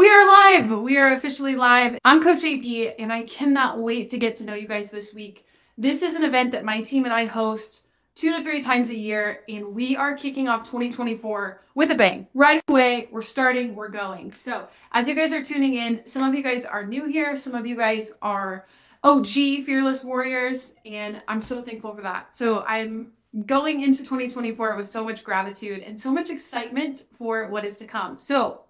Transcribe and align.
We 0.00 0.08
are 0.08 0.26
live. 0.26 0.80
We 0.80 0.96
are 0.96 1.12
officially 1.12 1.56
live. 1.56 1.98
I'm 2.06 2.22
Coach 2.22 2.42
AB, 2.42 2.94
and 2.98 3.12
I 3.12 3.24
cannot 3.24 3.80
wait 3.80 4.08
to 4.08 4.18
get 4.18 4.34
to 4.36 4.44
know 4.44 4.54
you 4.54 4.66
guys 4.66 4.90
this 4.90 5.12
week. 5.12 5.44
This 5.76 6.00
is 6.00 6.14
an 6.14 6.24
event 6.24 6.52
that 6.52 6.64
my 6.64 6.80
team 6.80 7.04
and 7.04 7.12
I 7.12 7.26
host 7.26 7.84
two 8.14 8.34
to 8.34 8.42
three 8.42 8.62
times 8.62 8.88
a 8.88 8.96
year, 8.96 9.40
and 9.46 9.74
we 9.74 9.96
are 9.96 10.16
kicking 10.16 10.48
off 10.48 10.62
2024 10.62 11.62
with 11.74 11.90
a 11.90 11.94
bang. 11.94 12.28
Right 12.32 12.62
away, 12.66 13.10
we're 13.12 13.20
starting, 13.20 13.74
we're 13.74 13.90
going. 13.90 14.32
So, 14.32 14.68
as 14.92 15.06
you 15.06 15.14
guys 15.14 15.34
are 15.34 15.44
tuning 15.44 15.74
in, 15.74 16.06
some 16.06 16.22
of 16.22 16.34
you 16.34 16.42
guys 16.42 16.64
are 16.64 16.86
new 16.86 17.06
here, 17.06 17.36
some 17.36 17.54
of 17.54 17.66
you 17.66 17.76
guys 17.76 18.10
are 18.22 18.66
OG 19.04 19.26
Fearless 19.66 20.02
Warriors, 20.02 20.72
and 20.86 21.20
I'm 21.28 21.42
so 21.42 21.60
thankful 21.60 21.94
for 21.94 22.00
that. 22.00 22.34
So, 22.34 22.64
I'm 22.66 23.12
going 23.44 23.82
into 23.82 23.98
2024 23.98 24.78
with 24.78 24.88
so 24.88 25.04
much 25.04 25.22
gratitude 25.24 25.82
and 25.82 26.00
so 26.00 26.10
much 26.10 26.30
excitement 26.30 27.04
for 27.18 27.48
what 27.48 27.66
is 27.66 27.76
to 27.76 27.84
come. 27.84 28.18
So, 28.18 28.62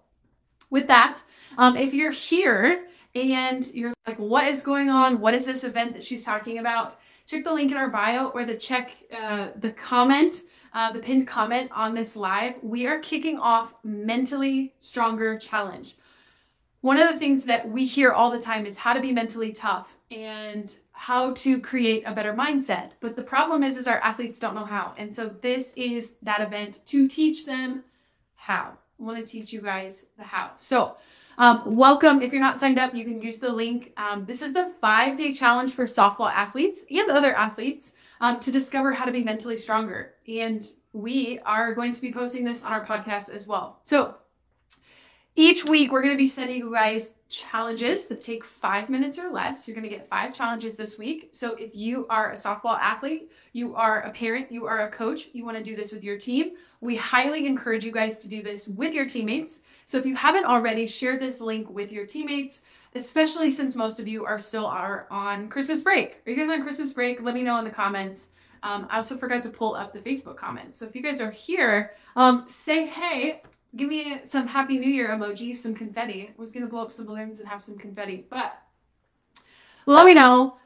with 0.71 0.87
that, 0.87 1.21
um, 1.59 1.77
if 1.77 1.93
you're 1.93 2.11
here 2.11 2.87
and 3.13 3.71
you're 3.73 3.93
like, 4.07 4.17
what 4.17 4.47
is 4.47 4.63
going 4.63 4.89
on? 4.89 5.19
What 5.19 5.35
is 5.35 5.45
this 5.45 5.63
event 5.63 5.93
that 5.93 6.03
she's 6.03 6.23
talking 6.23 6.57
about? 6.57 6.95
Check 7.27 7.43
the 7.43 7.53
link 7.53 7.71
in 7.71 7.77
our 7.77 7.89
bio 7.89 8.29
or 8.29 8.45
the 8.45 8.55
check 8.55 8.91
uh, 9.15 9.49
the 9.55 9.71
comment, 9.71 10.41
uh, 10.73 10.91
the 10.91 10.99
pinned 10.99 11.27
comment 11.27 11.69
on 11.73 11.93
this 11.93 12.15
live. 12.15 12.55
We 12.63 12.87
are 12.87 12.99
kicking 12.99 13.37
off 13.37 13.73
Mentally 13.83 14.73
Stronger 14.79 15.37
Challenge. 15.37 15.95
One 16.79 16.97
of 16.97 17.13
the 17.13 17.19
things 17.19 17.45
that 17.45 17.69
we 17.69 17.85
hear 17.85 18.11
all 18.11 18.31
the 18.31 18.41
time 18.41 18.65
is 18.65 18.79
how 18.79 18.93
to 18.93 19.01
be 19.01 19.11
mentally 19.11 19.51
tough 19.51 19.95
and 20.09 20.75
how 20.91 21.33
to 21.33 21.59
create 21.61 22.03
a 22.05 22.13
better 22.13 22.33
mindset. 22.33 22.91
But 22.99 23.15
the 23.15 23.23
problem 23.23 23.63
is, 23.63 23.77
is 23.77 23.87
our 23.87 23.99
athletes 23.99 24.39
don't 24.39 24.55
know 24.55 24.65
how. 24.65 24.93
And 24.97 25.15
so 25.15 25.29
this 25.29 25.73
is 25.75 26.15
that 26.23 26.41
event 26.41 26.79
to 26.87 27.07
teach 27.07 27.45
them 27.45 27.83
how. 28.35 28.77
Want 29.01 29.17
to 29.17 29.25
teach 29.25 29.51
you 29.51 29.61
guys 29.61 30.05
the 30.15 30.23
how. 30.23 30.51
So, 30.53 30.95
um, 31.39 31.63
welcome. 31.65 32.21
If 32.21 32.31
you're 32.31 32.41
not 32.41 32.59
signed 32.59 32.77
up, 32.77 32.93
you 32.93 33.03
can 33.03 33.19
use 33.19 33.39
the 33.39 33.51
link. 33.51 33.93
Um, 33.97 34.25
this 34.25 34.43
is 34.43 34.53
the 34.53 34.73
five 34.79 35.17
day 35.17 35.33
challenge 35.33 35.73
for 35.73 35.85
softball 35.85 36.31
athletes 36.31 36.83
and 36.87 37.09
other 37.09 37.35
athletes 37.35 37.93
um, 38.19 38.39
to 38.41 38.51
discover 38.51 38.93
how 38.93 39.05
to 39.05 39.11
be 39.11 39.23
mentally 39.23 39.57
stronger. 39.57 40.13
And 40.27 40.63
we 40.93 41.39
are 41.47 41.73
going 41.73 41.93
to 41.93 42.01
be 42.01 42.13
posting 42.13 42.45
this 42.45 42.63
on 42.63 42.73
our 42.73 42.85
podcast 42.85 43.33
as 43.33 43.47
well. 43.47 43.79
So, 43.85 44.17
each 45.35 45.65
week, 45.65 45.91
we're 45.91 46.03
going 46.03 46.13
to 46.13 46.17
be 46.17 46.27
sending 46.27 46.57
you 46.57 46.71
guys 46.71 47.13
challenges 47.31 48.07
that 48.07 48.21
take 48.21 48.43
five 48.43 48.89
minutes 48.89 49.17
or 49.17 49.31
less. 49.31 49.67
You're 49.67 49.75
going 49.75 49.89
to 49.89 49.95
get 49.95 50.09
five 50.09 50.33
challenges 50.33 50.75
this 50.75 50.97
week. 50.97 51.29
So, 51.31 51.55
if 51.55 51.73
you 51.73 52.05
are 52.09 52.31
a 52.31 52.35
softball 52.35 52.77
athlete, 52.77 53.31
you 53.53 53.75
are 53.75 54.01
a 54.01 54.11
parent, 54.11 54.51
you 54.51 54.65
are 54.65 54.81
a 54.81 54.91
coach, 54.91 55.29
you 55.33 55.45
want 55.45 55.57
to 55.57 55.63
do 55.63 55.75
this 55.75 55.91
with 55.91 56.03
your 56.03 56.17
team, 56.17 56.51
we 56.81 56.95
highly 56.95 57.47
encourage 57.47 57.85
you 57.85 57.91
guys 57.91 58.19
to 58.19 58.29
do 58.29 58.43
this 58.43 58.67
with 58.67 58.93
your 58.93 59.05
teammates. 59.05 59.61
So, 59.85 59.97
if 59.97 60.05
you 60.05 60.15
haven't 60.15 60.45
already, 60.45 60.85
share 60.87 61.17
this 61.17 61.41
link 61.41 61.69
with 61.69 61.91
your 61.91 62.05
teammates, 62.05 62.61
especially 62.95 63.51
since 63.51 63.75
most 63.75 63.99
of 63.99 64.07
you 64.07 64.25
are 64.25 64.39
still 64.39 64.65
are 64.65 65.07
on 65.09 65.49
Christmas 65.49 65.81
break. 65.81 66.21
Are 66.25 66.31
you 66.31 66.37
guys 66.37 66.49
on 66.49 66.61
Christmas 66.63 66.93
break? 66.93 67.21
Let 67.21 67.33
me 67.33 67.43
know 67.43 67.57
in 67.57 67.65
the 67.65 67.71
comments. 67.71 68.27
Um, 68.63 68.87
I 68.89 68.97
also 68.97 69.17
forgot 69.17 69.41
to 69.43 69.49
pull 69.49 69.75
up 69.75 69.91
the 69.93 69.99
Facebook 69.99 70.37
comments. 70.37 70.77
So 70.77 70.85
if 70.85 70.95
you 70.95 71.01
guys 71.01 71.19
are 71.19 71.31
here, 71.31 71.93
um, 72.15 72.45
say 72.47 72.85
hey 72.85 73.41
Give 73.75 73.87
me 73.87 74.19
some 74.23 74.47
Happy 74.47 74.77
New 74.77 74.89
Year 74.89 75.09
emojis, 75.09 75.55
some 75.55 75.73
confetti. 75.73 76.29
I 76.37 76.41
was 76.41 76.51
going 76.51 76.65
to 76.65 76.69
blow 76.69 76.81
up 76.81 76.91
some 76.91 77.05
balloons 77.05 77.39
and 77.39 77.47
have 77.47 77.63
some 77.63 77.77
confetti, 77.77 78.25
but 78.29 78.61
let 79.85 80.05
me 80.05 80.13
know. 80.13 80.57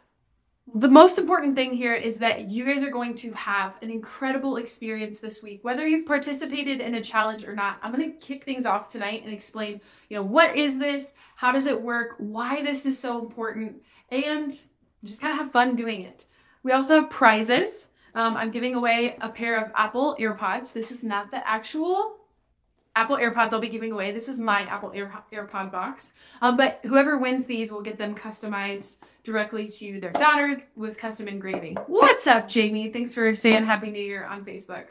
The 0.73 0.87
most 0.87 1.19
important 1.19 1.55
thing 1.55 1.75
here 1.75 1.93
is 1.93 2.17
that 2.17 2.49
you 2.49 2.65
guys 2.65 2.81
are 2.81 2.89
going 2.89 3.13
to 3.17 3.31
have 3.33 3.75
an 3.83 3.91
incredible 3.91 4.57
experience 4.57 5.19
this 5.19 5.43
week. 5.43 5.63
Whether 5.63 5.87
you've 5.87 6.07
participated 6.07 6.81
in 6.81 6.95
a 6.95 7.03
challenge 7.03 7.45
or 7.45 7.53
not, 7.53 7.77
I'm 7.83 7.93
going 7.93 8.11
to 8.11 8.17
kick 8.17 8.43
things 8.43 8.65
off 8.65 8.87
tonight 8.87 9.23
and 9.23 9.31
explain, 9.31 9.79
you 10.09 10.17
know, 10.17 10.23
what 10.23 10.55
is 10.55 10.79
this? 10.79 11.13
How 11.35 11.51
does 11.51 11.67
it 11.67 11.79
work? 11.79 12.15
Why 12.17 12.63
this 12.63 12.87
is 12.87 12.97
so 12.97 13.19
important? 13.19 13.83
And 14.09 14.51
just 15.03 15.21
kind 15.21 15.33
of 15.33 15.37
have 15.37 15.51
fun 15.51 15.75
doing 15.75 16.01
it. 16.01 16.25
We 16.63 16.71
also 16.71 17.01
have 17.01 17.11
prizes. 17.11 17.89
Um, 18.15 18.35
I'm 18.35 18.49
giving 18.49 18.73
away 18.73 19.17
a 19.21 19.29
pair 19.29 19.63
of 19.63 19.71
Apple 19.75 20.17
AirPods. 20.19 20.73
This 20.73 20.91
is 20.91 21.03
not 21.03 21.29
the 21.29 21.47
actual 21.47 22.14
Apple 22.95 23.17
AirPods 23.17 23.51
I'll 23.51 23.59
be 23.59 23.69
giving 23.69 23.91
away. 23.91 24.11
This 24.11 24.29
is 24.29 24.39
my 24.39 24.61
Apple 24.61 24.91
Air, 24.95 25.13
AirPod 25.33 25.71
box. 25.71 26.13
Um, 26.41 26.55
but 26.55 26.79
whoever 26.83 27.17
wins 27.17 27.45
these 27.45 27.71
will 27.71 27.81
get 27.81 27.97
them 27.97 28.15
customized 28.15 28.97
directly 29.23 29.67
to 29.67 29.99
their 29.99 30.11
daughter 30.13 30.63
with 30.75 30.97
custom 30.97 31.27
engraving. 31.27 31.75
What's 31.87 32.25
up, 32.25 32.47
Jamie? 32.47 32.89
Thanks 32.89 33.13
for 33.13 33.35
saying 33.35 33.65
Happy 33.65 33.91
New 33.91 34.01
Year 34.01 34.25
on 34.25 34.45
Facebook. 34.45 34.85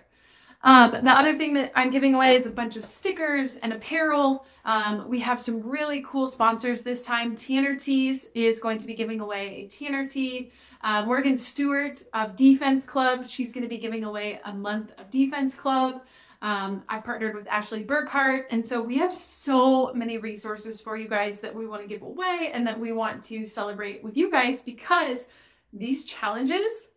Um, 0.64 0.92
the 0.92 1.10
other 1.10 1.36
thing 1.36 1.54
that 1.54 1.72
I'm 1.74 1.90
giving 1.90 2.14
away 2.14 2.36
is 2.36 2.46
a 2.46 2.50
bunch 2.50 2.76
of 2.76 2.84
stickers 2.84 3.56
and 3.56 3.72
apparel. 3.72 4.46
Um, 4.64 5.08
we 5.08 5.20
have 5.20 5.40
some 5.40 5.62
really 5.62 6.02
cool 6.06 6.26
sponsors 6.26 6.82
this 6.82 7.02
time. 7.02 7.36
Tanner 7.36 7.76
Tees 7.76 8.30
is 8.34 8.60
going 8.60 8.78
to 8.78 8.86
be 8.86 8.94
giving 8.94 9.20
away 9.20 9.48
a 9.56 9.68
Tanner 9.68 10.08
Tee. 10.08 10.52
Uh, 10.82 11.04
Morgan 11.04 11.36
Stewart 11.36 12.02
of 12.14 12.34
Defense 12.34 12.86
Club, 12.86 13.26
she's 13.28 13.52
going 13.52 13.62
to 13.62 13.68
be 13.68 13.78
giving 13.78 14.04
away 14.04 14.40
a 14.44 14.52
month 14.54 14.92
of 14.98 15.10
Defense 15.10 15.54
Club. 15.54 16.02
Um, 16.44 16.84
I've 16.90 17.04
partnered 17.04 17.34
with 17.34 17.48
Ashley 17.48 17.84
Burkhart. 17.84 18.44
And 18.50 18.64
so 18.64 18.82
we 18.82 18.98
have 18.98 19.14
so 19.14 19.94
many 19.94 20.18
resources 20.18 20.78
for 20.78 20.94
you 20.94 21.08
guys 21.08 21.40
that 21.40 21.54
we 21.54 21.66
want 21.66 21.80
to 21.80 21.88
give 21.88 22.02
away 22.02 22.50
and 22.52 22.66
that 22.66 22.78
we 22.78 22.92
want 22.92 23.22
to 23.24 23.46
celebrate 23.46 24.04
with 24.04 24.18
you 24.18 24.30
guys 24.30 24.60
because 24.60 25.26
these 25.72 26.04
challenges 26.04 26.88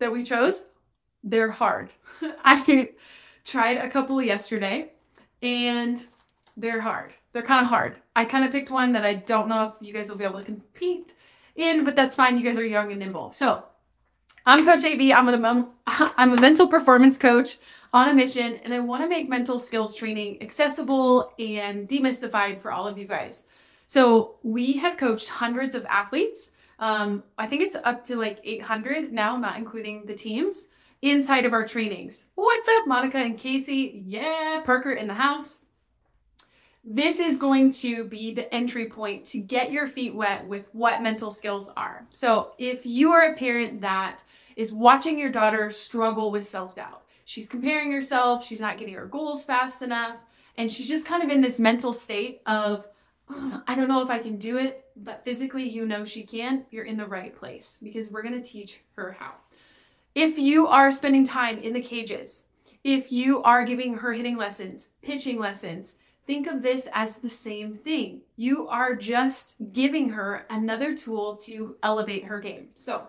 that 0.00 0.10
we 0.10 0.24
chose, 0.24 0.66
they're 1.22 1.52
hard. 1.52 1.90
I 2.44 2.90
tried 3.44 3.76
a 3.76 3.88
couple 3.88 4.20
yesterday 4.20 4.90
and 5.40 6.04
they're 6.56 6.80
hard. 6.80 7.12
They're 7.32 7.42
kind 7.42 7.62
of 7.62 7.68
hard. 7.68 7.94
I 8.16 8.24
kind 8.24 8.44
of 8.44 8.50
picked 8.50 8.72
one 8.72 8.90
that 8.94 9.06
I 9.06 9.14
don't 9.14 9.48
know 9.48 9.72
if 9.72 9.86
you 9.86 9.94
guys 9.94 10.10
will 10.10 10.16
be 10.16 10.24
able 10.24 10.40
to 10.40 10.44
compete 10.44 11.14
in, 11.54 11.84
but 11.84 11.94
that's 11.94 12.16
fine. 12.16 12.36
You 12.36 12.42
guys 12.42 12.58
are 12.58 12.66
young 12.66 12.90
and 12.90 12.98
nimble. 12.98 13.30
So 13.30 13.62
I'm 14.46 14.64
Coach 14.64 14.84
AB. 14.84 15.12
I'm 15.12 15.28
a, 15.28 15.68
I'm 15.86 16.32
a 16.32 16.40
mental 16.40 16.66
performance 16.66 17.18
coach 17.18 17.58
on 17.92 18.08
a 18.08 18.14
mission, 18.14 18.58
and 18.64 18.72
I 18.72 18.80
want 18.80 19.02
to 19.02 19.08
make 19.08 19.28
mental 19.28 19.58
skills 19.58 19.94
training 19.94 20.42
accessible 20.42 21.32
and 21.38 21.88
demystified 21.88 22.60
for 22.60 22.72
all 22.72 22.86
of 22.86 22.96
you 22.96 23.06
guys. 23.06 23.42
So 23.86 24.36
we 24.42 24.74
have 24.74 24.96
coached 24.96 25.28
hundreds 25.28 25.74
of 25.74 25.84
athletes. 25.86 26.52
Um, 26.78 27.22
I 27.36 27.46
think 27.46 27.62
it's 27.62 27.76
up 27.84 28.06
to 28.06 28.16
like 28.16 28.38
800 28.42 29.12
now, 29.12 29.36
not 29.36 29.58
including 29.58 30.06
the 30.06 30.14
teams 30.14 30.66
inside 31.02 31.44
of 31.44 31.52
our 31.52 31.66
trainings. 31.66 32.26
What's 32.34 32.68
up, 32.68 32.86
Monica 32.86 33.18
and 33.18 33.36
Casey? 33.36 34.02
Yeah, 34.06 34.62
Parker 34.64 34.92
in 34.92 35.08
the 35.08 35.14
house. 35.14 35.58
This 36.82 37.20
is 37.20 37.38
going 37.38 37.72
to 37.72 38.04
be 38.04 38.32
the 38.32 38.52
entry 38.54 38.88
point 38.88 39.26
to 39.26 39.38
get 39.38 39.70
your 39.70 39.86
feet 39.86 40.14
wet 40.14 40.46
with 40.46 40.66
what 40.72 41.02
mental 41.02 41.30
skills 41.30 41.70
are. 41.76 42.06
So, 42.08 42.52
if 42.58 42.86
you 42.86 43.12
are 43.12 43.32
a 43.32 43.36
parent 43.36 43.82
that 43.82 44.24
is 44.56 44.72
watching 44.72 45.18
your 45.18 45.30
daughter 45.30 45.70
struggle 45.70 46.30
with 46.30 46.46
self 46.46 46.74
doubt, 46.74 47.02
she's 47.26 47.48
comparing 47.48 47.92
herself, 47.92 48.44
she's 48.44 48.60
not 48.60 48.78
getting 48.78 48.94
her 48.94 49.06
goals 49.06 49.44
fast 49.44 49.82
enough, 49.82 50.16
and 50.56 50.72
she's 50.72 50.88
just 50.88 51.06
kind 51.06 51.22
of 51.22 51.28
in 51.28 51.42
this 51.42 51.58
mental 51.58 51.92
state 51.92 52.40
of, 52.46 52.86
I 53.28 53.74
don't 53.74 53.88
know 53.88 54.02
if 54.02 54.08
I 54.08 54.18
can 54.18 54.36
do 54.38 54.56
it, 54.56 54.86
but 54.96 55.22
physically 55.22 55.68
you 55.68 55.86
know 55.86 56.04
she 56.04 56.22
can, 56.22 56.64
you're 56.70 56.84
in 56.84 56.96
the 56.96 57.06
right 57.06 57.34
place 57.34 57.78
because 57.82 58.10
we're 58.10 58.22
going 58.22 58.40
to 58.40 58.48
teach 58.48 58.80
her 58.96 59.12
how. 59.18 59.34
If 60.14 60.38
you 60.38 60.66
are 60.66 60.90
spending 60.90 61.26
time 61.26 61.58
in 61.58 61.74
the 61.74 61.80
cages, 61.82 62.44
if 62.82 63.12
you 63.12 63.42
are 63.42 63.64
giving 63.64 63.98
her 63.98 64.12
hitting 64.14 64.36
lessons, 64.36 64.88
pitching 65.02 65.38
lessons, 65.38 65.96
think 66.30 66.46
of 66.46 66.62
this 66.62 66.88
as 66.92 67.16
the 67.16 67.28
same 67.28 67.74
thing. 67.74 68.20
You 68.36 68.68
are 68.68 68.94
just 68.94 69.56
giving 69.72 70.10
her 70.10 70.46
another 70.48 70.96
tool 70.96 71.34
to 71.38 71.74
elevate 71.82 72.26
her 72.26 72.38
game. 72.38 72.68
So, 72.76 73.08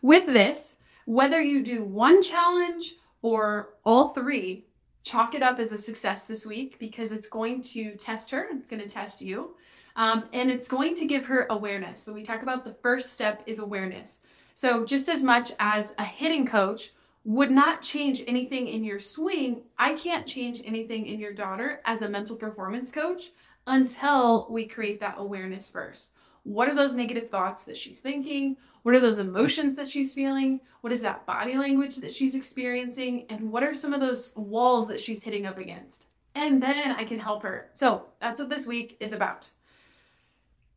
with 0.00 0.24
this, 0.24 0.76
whether 1.04 1.42
you 1.42 1.62
do 1.62 1.84
one 1.84 2.22
challenge 2.22 2.94
or 3.20 3.74
all 3.84 4.14
three, 4.14 4.64
chalk 5.02 5.34
it 5.34 5.42
up 5.42 5.58
as 5.58 5.72
a 5.72 5.76
success 5.76 6.26
this 6.26 6.46
week 6.46 6.78
because 6.78 7.12
it's 7.12 7.28
going 7.28 7.60
to 7.74 7.94
test 7.96 8.30
her, 8.30 8.48
it's 8.50 8.70
going 8.70 8.82
to 8.82 8.88
test 8.88 9.20
you, 9.20 9.54
um, 9.96 10.24
and 10.32 10.50
it's 10.50 10.68
going 10.68 10.94
to 10.94 11.04
give 11.04 11.26
her 11.26 11.46
awareness. 11.50 12.02
So, 12.02 12.14
we 12.14 12.22
talk 12.22 12.40
about 12.40 12.64
the 12.64 12.76
first 12.80 13.12
step 13.12 13.42
is 13.44 13.58
awareness. 13.58 14.20
So, 14.54 14.86
just 14.86 15.10
as 15.10 15.22
much 15.22 15.52
as 15.58 15.92
a 15.98 16.04
hitting 16.04 16.46
coach 16.46 16.92
would 17.26 17.50
not 17.50 17.82
change 17.82 18.22
anything 18.28 18.68
in 18.68 18.84
your 18.84 19.00
swing, 19.00 19.62
I 19.76 19.94
can't 19.94 20.24
change 20.24 20.62
anything 20.64 21.06
in 21.06 21.18
your 21.18 21.32
daughter 21.32 21.80
as 21.84 22.02
a 22.02 22.08
mental 22.08 22.36
performance 22.36 22.92
coach 22.92 23.32
until 23.66 24.46
we 24.48 24.64
create 24.64 25.00
that 25.00 25.16
awareness 25.18 25.68
first. 25.68 26.12
What 26.44 26.68
are 26.68 26.74
those 26.76 26.94
negative 26.94 27.28
thoughts 27.28 27.64
that 27.64 27.76
she's 27.76 27.98
thinking? 27.98 28.56
What 28.84 28.94
are 28.94 29.00
those 29.00 29.18
emotions 29.18 29.74
that 29.74 29.88
she's 29.88 30.14
feeling? 30.14 30.60
What 30.82 30.92
is 30.92 31.00
that 31.00 31.26
body 31.26 31.56
language 31.56 31.96
that 31.96 32.14
she's 32.14 32.36
experiencing? 32.36 33.26
And 33.28 33.50
what 33.50 33.64
are 33.64 33.74
some 33.74 33.92
of 33.92 34.00
those 34.00 34.32
walls 34.36 34.86
that 34.86 35.00
she's 35.00 35.24
hitting 35.24 35.46
up 35.46 35.58
against? 35.58 36.06
And 36.36 36.62
then 36.62 36.92
I 36.92 37.02
can 37.02 37.18
help 37.18 37.42
her. 37.42 37.70
So 37.72 38.04
that's 38.20 38.38
what 38.38 38.50
this 38.50 38.68
week 38.68 38.98
is 39.00 39.12
about. 39.12 39.50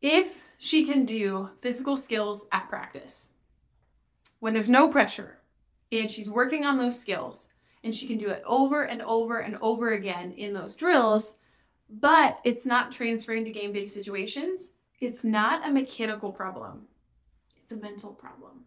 If 0.01 0.39
she 0.57 0.83
can 0.83 1.05
do 1.05 1.51
physical 1.61 1.95
skills 1.95 2.47
at 2.51 2.69
practice, 2.69 3.29
when 4.39 4.55
there's 4.55 4.67
no 4.67 4.87
pressure, 4.87 5.38
and 5.91 6.09
she's 6.09 6.29
working 6.29 6.65
on 6.65 6.77
those 6.77 6.99
skills 6.99 7.47
and 7.83 7.93
she 7.93 8.07
can 8.07 8.17
do 8.17 8.29
it 8.29 8.43
over 8.45 8.83
and 8.83 9.01
over 9.01 9.39
and 9.39 9.57
over 9.61 9.93
again 9.93 10.31
in 10.33 10.53
those 10.53 10.75
drills, 10.75 11.35
but 11.89 12.39
it's 12.43 12.65
not 12.65 12.91
transferring 12.91 13.45
to 13.45 13.51
game 13.51 13.71
based 13.71 13.93
situations. 13.93 14.71
It's 14.99 15.23
not 15.23 15.67
a 15.67 15.71
mechanical 15.71 16.31
problem, 16.31 16.87
it's 17.63 17.71
a 17.71 17.77
mental 17.77 18.11
problem. 18.11 18.65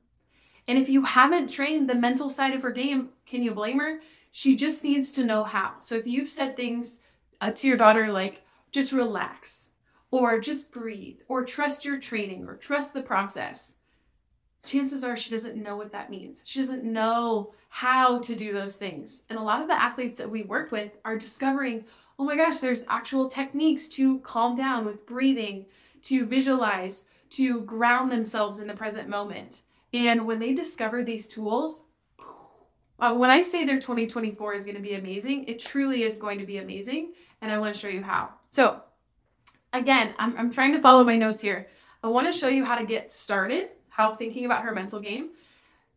And 0.68 0.78
if 0.78 0.88
you 0.88 1.02
haven't 1.02 1.50
trained 1.50 1.88
the 1.88 1.94
mental 1.94 2.30
side 2.30 2.54
of 2.54 2.62
her 2.62 2.72
game, 2.72 3.10
can 3.26 3.42
you 3.42 3.52
blame 3.52 3.80
her? 3.80 4.00
She 4.30 4.56
just 4.56 4.84
needs 4.84 5.12
to 5.12 5.24
know 5.24 5.44
how. 5.44 5.74
So 5.80 5.96
if 5.96 6.06
you've 6.06 6.28
said 6.28 6.56
things 6.56 7.00
uh, 7.40 7.50
to 7.50 7.66
your 7.66 7.76
daughter 7.76 8.10
like, 8.12 8.42
just 8.70 8.92
relax, 8.92 9.68
or 10.10 10.40
just 10.40 10.70
breathe, 10.70 11.18
or 11.28 11.44
trust 11.44 11.84
your 11.84 11.98
training, 11.98 12.46
or 12.46 12.56
trust 12.56 12.94
the 12.94 13.02
process, 13.02 13.74
chances 14.64 15.02
are 15.04 15.16
she 15.16 15.30
doesn't 15.30 15.56
know 15.56 15.76
what 15.76 15.92
that 15.92 16.10
means. 16.10 16.42
She 16.44 16.60
doesn't 16.60 16.84
know 16.84 17.54
how 17.68 18.18
to 18.20 18.36
do 18.36 18.52
those 18.52 18.76
things. 18.76 19.24
And 19.28 19.38
a 19.38 19.42
lot 19.42 19.62
of 19.62 19.68
the 19.68 19.80
athletes 19.80 20.18
that 20.18 20.30
we 20.30 20.42
worked 20.42 20.72
with 20.72 20.92
are 21.04 21.18
discovering, 21.18 21.84
oh 22.18 22.24
my 22.24 22.36
gosh, 22.36 22.58
there's 22.58 22.84
actual 22.88 23.28
techniques 23.28 23.88
to 23.90 24.18
calm 24.20 24.54
down 24.54 24.84
with 24.84 25.06
breathing, 25.06 25.66
to 26.02 26.26
visualize, 26.26 27.04
to 27.30 27.62
ground 27.62 28.12
themselves 28.12 28.60
in 28.60 28.66
the 28.66 28.74
present 28.74 29.08
moment. 29.08 29.62
And 29.92 30.26
when 30.26 30.38
they 30.38 30.54
discover 30.54 31.02
these 31.02 31.26
tools, 31.26 31.82
uh, 32.98 33.14
when 33.14 33.30
I 33.30 33.42
say 33.42 33.64
their 33.64 33.80
2024 33.80 34.54
is 34.54 34.64
going 34.64 34.76
to 34.76 34.82
be 34.82 34.94
amazing, 34.94 35.48
it 35.48 35.58
truly 35.58 36.04
is 36.04 36.18
going 36.18 36.38
to 36.38 36.46
be 36.46 36.58
amazing. 36.58 37.12
And 37.40 37.50
I 37.50 37.58
want 37.58 37.74
to 37.74 37.80
show 37.80 37.88
you 37.88 38.02
how. 38.02 38.30
So, 38.50 38.80
again, 39.72 40.14
I'm, 40.18 40.36
I'm 40.36 40.50
trying 40.50 40.72
to 40.74 40.80
follow 40.80 41.02
my 41.02 41.16
notes 41.16 41.40
here. 41.40 41.68
I 42.04 42.08
want 42.08 42.32
to 42.32 42.38
show 42.38 42.48
you 42.48 42.64
how 42.64 42.76
to 42.76 42.84
get 42.84 43.10
started, 43.10 43.70
how 43.92 44.14
thinking 44.14 44.46
about 44.46 44.62
her 44.62 44.74
mental 44.74 45.00
game. 45.00 45.30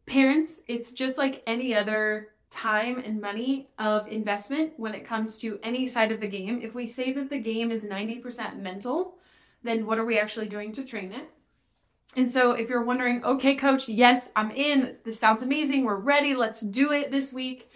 Parents, 0.06 0.62
it's 0.68 0.92
just 0.92 1.18
like 1.18 1.42
any 1.48 1.74
other 1.74 2.30
time 2.52 3.02
and 3.06 3.20
money 3.20 3.70
of 3.80 4.08
investment 4.08 4.74
when 4.78 4.94
it 4.94 5.06
comes 5.06 5.38
to 5.38 5.60
any 5.64 5.88
side 5.88 6.12
of 6.12 6.20
the 6.20 6.28
game. 6.28 6.60
If 6.62 6.76
we 6.76 6.88
say 6.88 7.14
that 7.14 7.30
the 7.30 7.40
game 7.40 7.72
is 7.72 7.86
90% 7.86 8.58
mental, 8.60 9.16
then 9.64 9.86
what 9.86 9.98
are 9.98 10.06
we 10.06 10.20
actually 10.20 10.48
doing 10.48 10.74
to 10.74 10.84
train 10.84 11.14
it? 11.14 11.30
And 12.18 12.30
so 12.30 12.52
if 12.52 12.70
you're 12.70 12.84
wondering, 12.84 13.24
okay, 13.24 13.56
coach, 13.56 13.90
yes, 13.90 14.30
I'm 14.36 14.52
in. 14.52 14.98
This 15.04 15.20
sounds 15.20 15.42
amazing. 15.42 15.86
We're 15.86 16.00
ready. 16.00 16.36
Let's 16.36 16.62
do 16.62 16.92
it 16.92 17.12
this 17.12 17.34
week. 17.34 17.70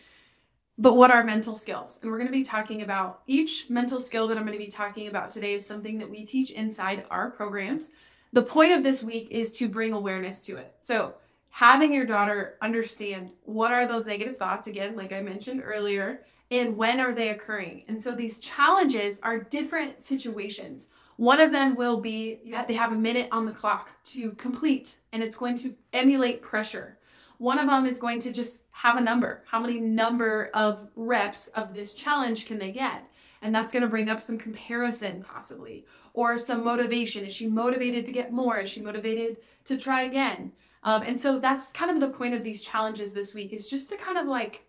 But 0.77 0.95
what 0.95 1.11
are 1.11 1.23
mental 1.23 1.55
skills? 1.55 1.97
And 2.01 2.11
we're 2.11 2.17
going 2.17 2.27
to 2.27 2.37
be 2.37 2.43
talking 2.43 2.81
about 2.81 3.21
each 3.25 3.69
mental 3.69 3.99
skill 3.99 4.27
that 4.27 4.37
I'm 4.37 4.45
going 4.45 4.57
to 4.57 4.63
be 4.63 4.71
talking 4.71 5.07
about 5.07 5.29
today 5.29 5.53
is 5.53 5.65
something 5.65 5.97
that 5.97 6.09
we 6.09 6.25
teach 6.25 6.51
inside 6.51 7.05
our 7.09 7.31
programs. 7.31 7.89
The 8.33 8.43
point 8.43 8.73
of 8.73 8.83
this 8.83 9.03
week 9.03 9.29
is 9.31 9.51
to 9.53 9.67
bring 9.67 9.93
awareness 9.93 10.41
to 10.41 10.57
it. 10.57 10.75
So, 10.81 11.15
having 11.49 11.91
your 11.91 12.05
daughter 12.05 12.55
understand 12.61 13.31
what 13.43 13.71
are 13.71 13.87
those 13.87 14.05
negative 14.05 14.37
thoughts 14.37 14.67
again, 14.67 14.95
like 14.95 15.11
I 15.11 15.21
mentioned 15.21 15.61
earlier, 15.63 16.21
and 16.51 16.77
when 16.77 16.99
are 16.99 17.13
they 17.13 17.29
occurring. 17.29 17.83
And 17.87 18.01
so 18.01 18.13
these 18.13 18.39
challenges 18.39 19.19
are 19.21 19.39
different 19.39 20.03
situations. 20.03 20.89
One 21.17 21.41
of 21.41 21.51
them 21.51 21.75
will 21.75 21.99
be 21.99 22.39
they 22.67 22.73
have 22.73 22.91
a 22.91 22.95
minute 22.95 23.27
on 23.31 23.45
the 23.45 23.51
clock 23.51 23.89
to 24.05 24.31
complete, 24.31 24.95
and 25.11 25.21
it's 25.21 25.37
going 25.37 25.57
to 25.57 25.75
emulate 25.91 26.41
pressure. 26.41 26.97
One 27.39 27.59
of 27.59 27.67
them 27.67 27.85
is 27.85 27.99
going 27.99 28.21
to 28.21 28.31
just 28.31 28.61
have 28.71 28.97
a 28.97 29.01
number. 29.01 29.43
How 29.45 29.59
many 29.59 29.79
number 29.79 30.49
of 30.53 30.87
reps 30.95 31.47
of 31.49 31.73
this 31.73 31.93
challenge 31.93 32.45
can 32.45 32.57
they 32.57 32.71
get? 32.71 33.03
And 33.41 33.55
that's 33.55 33.71
going 33.71 33.83
to 33.83 33.89
bring 33.89 34.09
up 34.09 34.19
some 34.19 34.37
comparison, 34.37 35.23
possibly, 35.23 35.85
or 36.13 36.37
some 36.37 36.63
motivation. 36.63 37.25
Is 37.25 37.33
she 37.33 37.47
motivated 37.47 38.05
to 38.05 38.11
get 38.11 38.33
more? 38.33 38.59
Is 38.59 38.69
she 38.69 38.81
motivated 38.81 39.37
to 39.65 39.77
try 39.77 40.03
again? 40.03 40.51
Um, 40.83 41.03
and 41.03 41.19
so 41.19 41.39
that's 41.39 41.71
kind 41.71 41.91
of 41.91 41.99
the 41.99 42.15
point 42.15 42.33
of 42.33 42.43
these 42.43 42.61
challenges 42.61 43.13
this 43.13 43.33
week 43.33 43.53
is 43.53 43.69
just 43.69 43.89
to 43.89 43.97
kind 43.97 44.17
of 44.17 44.27
like 44.27 44.65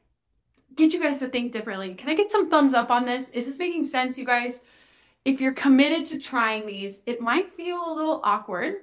get 0.75 0.93
you 0.93 1.02
guys 1.02 1.19
to 1.19 1.28
think 1.28 1.52
differently. 1.52 1.94
Can 1.94 2.08
I 2.08 2.14
get 2.14 2.31
some 2.31 2.50
thumbs 2.50 2.75
up 2.75 2.90
on 2.90 3.05
this? 3.05 3.31
Is 3.31 3.46
this 3.46 3.58
making 3.58 3.84
sense, 3.84 4.19
you 4.19 4.25
guys? 4.25 4.62
If 5.25 5.40
you're 5.40 5.52
committed 5.52 6.06
to 6.06 6.19
trying 6.19 6.66
these, 6.66 7.00
it 7.06 7.20
might 7.20 7.52
feel 7.52 7.82
a 7.87 7.94
little 7.94 8.20
awkward. 8.25 8.76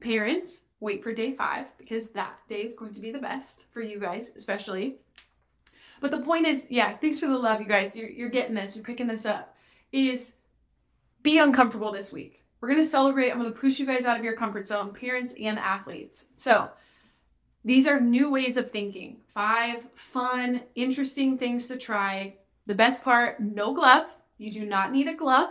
Parents, 0.00 0.62
wait 0.80 1.02
for 1.02 1.12
day 1.12 1.32
five 1.32 1.66
because 1.78 2.10
that 2.10 2.38
day 2.48 2.62
is 2.62 2.76
going 2.76 2.94
to 2.94 3.00
be 3.00 3.10
the 3.10 3.18
best 3.18 3.66
for 3.70 3.82
you 3.82 3.98
guys, 3.98 4.30
especially. 4.36 4.96
But 6.00 6.10
the 6.10 6.20
point 6.20 6.46
is, 6.46 6.66
yeah, 6.70 6.96
thanks 6.96 7.20
for 7.20 7.26
the 7.26 7.38
love, 7.38 7.60
you 7.60 7.66
guys. 7.66 7.94
You're, 7.94 8.08
you're 8.08 8.28
getting 8.30 8.54
this, 8.54 8.74
you're 8.74 8.84
picking 8.84 9.06
this 9.06 9.26
up. 9.26 9.54
Is 9.92 10.34
be 11.22 11.38
uncomfortable 11.38 11.92
this 11.92 12.12
week. 12.12 12.42
We're 12.60 12.68
going 12.68 12.80
to 12.80 12.86
celebrate. 12.86 13.30
I'm 13.30 13.38
going 13.38 13.52
to 13.52 13.58
push 13.58 13.78
you 13.78 13.86
guys 13.86 14.04
out 14.04 14.18
of 14.18 14.24
your 14.24 14.36
comfort 14.36 14.66
zone, 14.66 14.92
parents 14.92 15.34
and 15.40 15.58
athletes. 15.58 16.24
So, 16.36 16.70
these 17.64 17.86
are 17.86 18.00
new 18.00 18.30
ways 18.30 18.56
of 18.56 18.70
thinking. 18.70 19.18
Five 19.34 19.84
fun, 19.94 20.62
interesting 20.74 21.36
things 21.36 21.68
to 21.68 21.76
try. 21.76 22.36
The 22.66 22.74
best 22.74 23.02
part 23.02 23.40
no 23.40 23.74
glove. 23.74 24.06
You 24.38 24.52
do 24.52 24.64
not 24.64 24.92
need 24.92 25.08
a 25.08 25.14
glove 25.14 25.50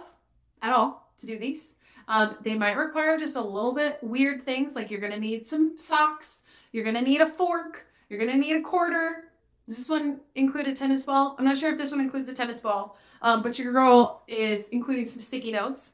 at 0.62 0.74
all 0.74 1.12
to 1.20 1.28
do 1.28 1.38
these. 1.38 1.76
Um, 2.08 2.38
they 2.42 2.56
might 2.56 2.76
require 2.76 3.18
just 3.20 3.36
a 3.36 3.42
little 3.42 3.74
bit 3.74 4.00
weird 4.02 4.44
things 4.44 4.76
like 4.76 4.90
you're 4.90 5.00
going 5.00 5.12
to 5.12 5.20
need 5.20 5.46
some 5.46 5.78
socks, 5.78 6.42
you're 6.72 6.84
going 6.84 6.96
to 6.96 7.04
need 7.04 7.22
a 7.22 7.28
fork, 7.28 7.86
you're 8.10 8.18
going 8.18 8.32
to 8.32 8.38
need 8.38 8.56
a 8.56 8.62
quarter. 8.62 9.26
Does 9.70 9.78
this 9.78 9.90
one 9.90 10.22
include 10.34 10.68
a 10.68 10.74
tennis 10.74 11.06
ball? 11.06 11.36
I'm 11.38 11.46
not 11.46 11.56
sure 11.56 11.72
if 11.72 11.78
this 11.78 11.92
one 11.92 12.02
includes 12.02 12.28
a 12.28 12.34
tennis 12.34 12.60
ball, 12.60 12.98
um, 13.22 13.44
but 13.44 13.60
your 13.60 13.72
girl 13.72 14.24
is 14.28 14.68
including 14.70 15.06
some 15.06 15.22
sticky 15.22 15.52
notes. 15.52 15.92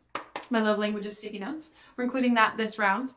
My 0.49 0.61
love 0.61 0.79
language 0.79 1.05
is 1.05 1.17
sticky 1.17 1.39
notes. 1.39 1.71
We're 1.97 2.05
including 2.05 2.35
that 2.35 2.55
this 2.55 2.79
round. 2.79 3.15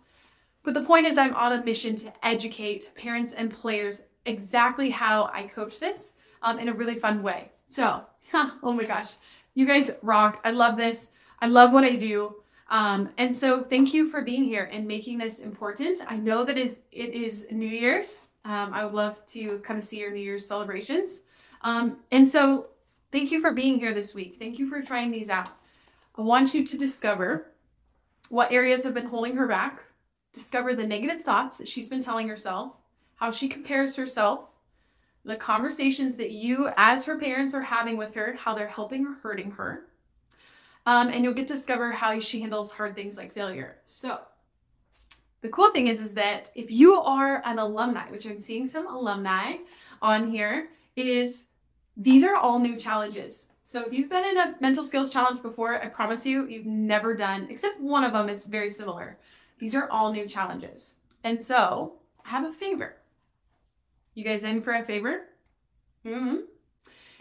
But 0.64 0.74
the 0.74 0.82
point 0.82 1.06
is, 1.06 1.16
I'm 1.16 1.32
on 1.36 1.52
a 1.52 1.64
mission 1.64 1.94
to 1.98 2.12
educate 2.26 2.90
parents 2.96 3.34
and 3.34 3.52
players 3.52 4.02
exactly 4.26 4.90
how 4.90 5.30
I 5.32 5.44
coach 5.44 5.78
this 5.78 6.14
um, 6.42 6.58
in 6.58 6.68
a 6.68 6.74
really 6.74 6.96
fun 6.96 7.22
way. 7.22 7.52
So, 7.68 8.02
huh, 8.32 8.50
oh 8.64 8.72
my 8.72 8.82
gosh, 8.82 9.12
you 9.54 9.64
guys 9.64 9.92
rock. 10.02 10.40
I 10.42 10.50
love 10.50 10.76
this. 10.76 11.10
I 11.38 11.46
love 11.46 11.72
what 11.72 11.84
I 11.84 11.94
do. 11.94 12.34
Um, 12.68 13.10
and 13.16 13.32
so 13.34 13.62
thank 13.62 13.94
you 13.94 14.10
for 14.10 14.22
being 14.22 14.42
here 14.42 14.68
and 14.72 14.88
making 14.88 15.18
this 15.18 15.38
important. 15.38 16.00
I 16.08 16.16
know 16.16 16.44
that 16.44 16.58
is 16.58 16.80
it 16.90 17.10
is 17.10 17.46
New 17.52 17.68
Year's. 17.68 18.22
Um, 18.48 18.72
I 18.72 18.84
would 18.84 18.94
love 18.94 19.24
to 19.32 19.58
kind 19.58 19.78
of 19.78 19.84
see 19.84 20.00
your 20.00 20.10
New 20.10 20.20
Year's 20.20 20.46
celebrations. 20.46 21.20
Um, 21.62 21.98
and 22.10 22.28
so 22.28 22.68
thank 23.12 23.30
you 23.30 23.40
for 23.40 23.52
being 23.52 23.78
here 23.78 23.92
this 23.92 24.14
week. 24.14 24.36
Thank 24.38 24.58
you 24.58 24.66
for 24.68 24.82
trying 24.82 25.10
these 25.10 25.28
out. 25.28 25.50
I 26.16 26.22
want 26.22 26.54
you 26.54 26.66
to 26.66 26.78
discover 26.78 27.52
what 28.30 28.50
areas 28.50 28.82
have 28.84 28.94
been 28.94 29.06
holding 29.06 29.36
her 29.36 29.46
back, 29.46 29.84
discover 30.32 30.74
the 30.74 30.86
negative 30.86 31.22
thoughts 31.22 31.58
that 31.58 31.68
she's 31.68 31.88
been 31.88 32.02
telling 32.02 32.28
herself, 32.28 32.72
how 33.16 33.30
she 33.30 33.48
compares 33.48 33.96
herself, 33.96 34.48
the 35.24 35.36
conversations 35.36 36.16
that 36.16 36.30
you, 36.30 36.70
as 36.76 37.04
her 37.04 37.18
parents, 37.18 37.54
are 37.54 37.62
having 37.62 37.96
with 37.96 38.14
her, 38.14 38.36
how 38.40 38.54
they're 38.54 38.66
helping 38.66 39.06
or 39.06 39.14
hurting 39.22 39.52
her 39.52 39.88
um, 40.88 41.10
and 41.10 41.22
you'll 41.22 41.34
get 41.34 41.46
to 41.48 41.54
discover 41.54 41.92
how 41.92 42.18
she 42.18 42.40
handles 42.40 42.72
hard 42.72 42.94
things 42.94 43.18
like 43.18 43.34
failure. 43.34 43.76
So, 43.84 44.20
the 45.40 45.48
cool 45.48 45.70
thing 45.70 45.86
is, 45.86 46.00
is 46.00 46.12
that 46.12 46.50
if 46.54 46.70
you 46.70 46.94
are 46.94 47.42
an 47.44 47.58
alumni, 47.58 48.10
which 48.10 48.26
I'm 48.26 48.40
seeing 48.40 48.66
some 48.66 48.86
alumni 48.86 49.56
on 50.02 50.30
here, 50.30 50.70
is 50.96 51.44
these 51.96 52.24
are 52.24 52.34
all 52.34 52.58
new 52.58 52.76
challenges. 52.76 53.48
So 53.64 53.84
if 53.84 53.92
you've 53.92 54.10
been 54.10 54.24
in 54.24 54.38
a 54.38 54.54
mental 54.60 54.82
skills 54.82 55.12
challenge 55.12 55.42
before, 55.42 55.82
I 55.82 55.88
promise 55.88 56.24
you, 56.24 56.46
you've 56.46 56.66
never 56.66 57.14
done, 57.14 57.46
except 57.50 57.80
one 57.80 58.02
of 58.02 58.12
them 58.12 58.28
is 58.28 58.46
very 58.46 58.70
similar. 58.70 59.18
These 59.58 59.74
are 59.74 59.90
all 59.90 60.12
new 60.12 60.26
challenges. 60.26 60.94
And 61.22 61.40
so 61.40 61.94
I 62.24 62.30
have 62.30 62.44
a 62.44 62.52
favor. 62.52 62.96
You 64.14 64.24
guys 64.24 64.42
in 64.42 64.62
for 64.62 64.72
a 64.72 64.84
favor? 64.84 65.26
Mm-hmm. 66.04 66.36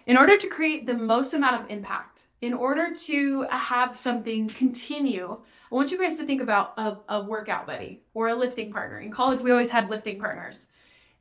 In 0.07 0.15
order 0.15 0.37
to 0.37 0.47
create 0.47 0.85
the 0.85 0.93
most 0.93 1.33
amount 1.33 1.61
of 1.61 1.69
impact, 1.69 2.27
in 2.39 2.53
order 2.53 2.93
to 3.07 3.41
have 3.49 3.97
something 3.97 4.47
continue, 4.47 5.37
I 5.69 5.75
want 5.75 5.91
you 5.91 5.99
guys 5.99 6.17
to 6.17 6.25
think 6.25 6.41
about 6.41 6.73
a, 6.77 6.97
a, 7.09 7.23
workout 7.25 7.67
buddy 7.67 8.03
or 8.13 8.29
a 8.29 8.35
lifting 8.35 8.71
partner. 8.71 9.01
In 9.01 9.11
college, 9.11 9.41
we 9.41 9.51
always 9.51 9.71
had 9.71 9.89
lifting 9.89 10.17
partners. 10.17 10.67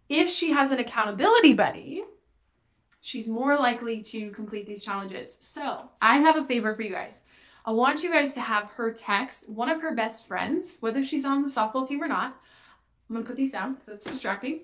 If 0.09 0.31
she 0.31 0.53
has 0.53 0.71
an 0.71 0.79
accountability 0.79 1.53
buddy, 1.53 2.05
she's 3.01 3.27
more 3.27 3.57
likely 3.57 4.05
to 4.05 4.31
complete 4.31 4.69
these 4.69 4.85
challenges. 4.85 5.37
So 5.41 5.91
I 6.01 6.19
have 6.19 6.37
a 6.37 6.45
favor 6.45 6.73
for 6.77 6.83
you 6.83 6.93
guys. 6.93 7.23
I 7.65 7.73
want 7.73 8.05
you 8.05 8.13
guys 8.13 8.35
to 8.35 8.41
have 8.41 8.67
her 8.77 8.93
text 8.93 9.49
one 9.49 9.69
of 9.69 9.81
her 9.81 9.97
best 9.97 10.29
friends, 10.29 10.77
whether 10.79 11.05
she's 11.05 11.25
on 11.25 11.43
the 11.43 11.49
softball 11.49 11.89
team 11.89 12.05
or 12.05 12.09
not. 12.09 12.37
I'm 13.11 13.17
gonna 13.17 13.27
put 13.27 13.35
these 13.35 13.51
down 13.51 13.75
because 13.75 13.89
it's 13.89 14.05
distracting. 14.05 14.61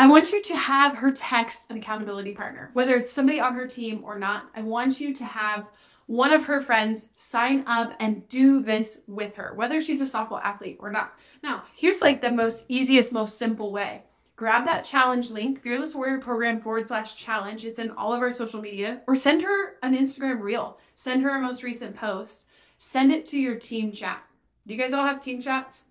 I 0.00 0.06
want 0.06 0.30
you 0.30 0.40
to 0.40 0.56
have 0.56 0.94
her 0.94 1.10
text 1.10 1.64
an 1.70 1.76
accountability 1.76 2.32
partner, 2.32 2.70
whether 2.72 2.94
it's 2.94 3.10
somebody 3.10 3.40
on 3.40 3.54
her 3.54 3.66
team 3.66 4.02
or 4.04 4.16
not. 4.16 4.48
I 4.54 4.62
want 4.62 5.00
you 5.00 5.12
to 5.12 5.24
have 5.24 5.66
one 6.06 6.32
of 6.32 6.44
her 6.44 6.60
friends 6.60 7.08
sign 7.16 7.64
up 7.66 7.94
and 7.98 8.26
do 8.28 8.62
this 8.62 9.00
with 9.08 9.34
her, 9.34 9.54
whether 9.56 9.80
she's 9.80 10.00
a 10.00 10.04
softball 10.04 10.40
athlete 10.42 10.78
or 10.78 10.92
not. 10.92 11.14
Now, 11.42 11.64
here's 11.74 12.00
like 12.00 12.22
the 12.22 12.30
most 12.30 12.64
easiest, 12.68 13.12
most 13.12 13.38
simple 13.38 13.72
way. 13.72 14.04
Grab 14.36 14.64
that 14.66 14.84
challenge 14.84 15.32
link, 15.32 15.60
Fearless 15.62 15.96
Warrior 15.96 16.20
Program 16.20 16.60
forward 16.60 16.86
slash 16.86 17.16
challenge. 17.16 17.66
It's 17.66 17.80
in 17.80 17.90
all 17.90 18.12
of 18.12 18.22
our 18.22 18.30
social 18.30 18.62
media, 18.62 19.02
or 19.08 19.16
send 19.16 19.42
her 19.42 19.74
an 19.82 19.98
Instagram 19.98 20.40
reel. 20.40 20.78
Send 20.94 21.24
her 21.24 21.36
a 21.36 21.40
most 21.40 21.64
recent 21.64 21.96
post. 21.96 22.46
Send 22.76 23.10
it 23.10 23.26
to 23.26 23.38
your 23.38 23.56
team 23.56 23.90
chat. 23.90 24.22
Do 24.64 24.74
you 24.74 24.80
guys 24.80 24.92
all 24.92 25.04
have 25.04 25.20
team 25.20 25.42
chats? 25.42 25.86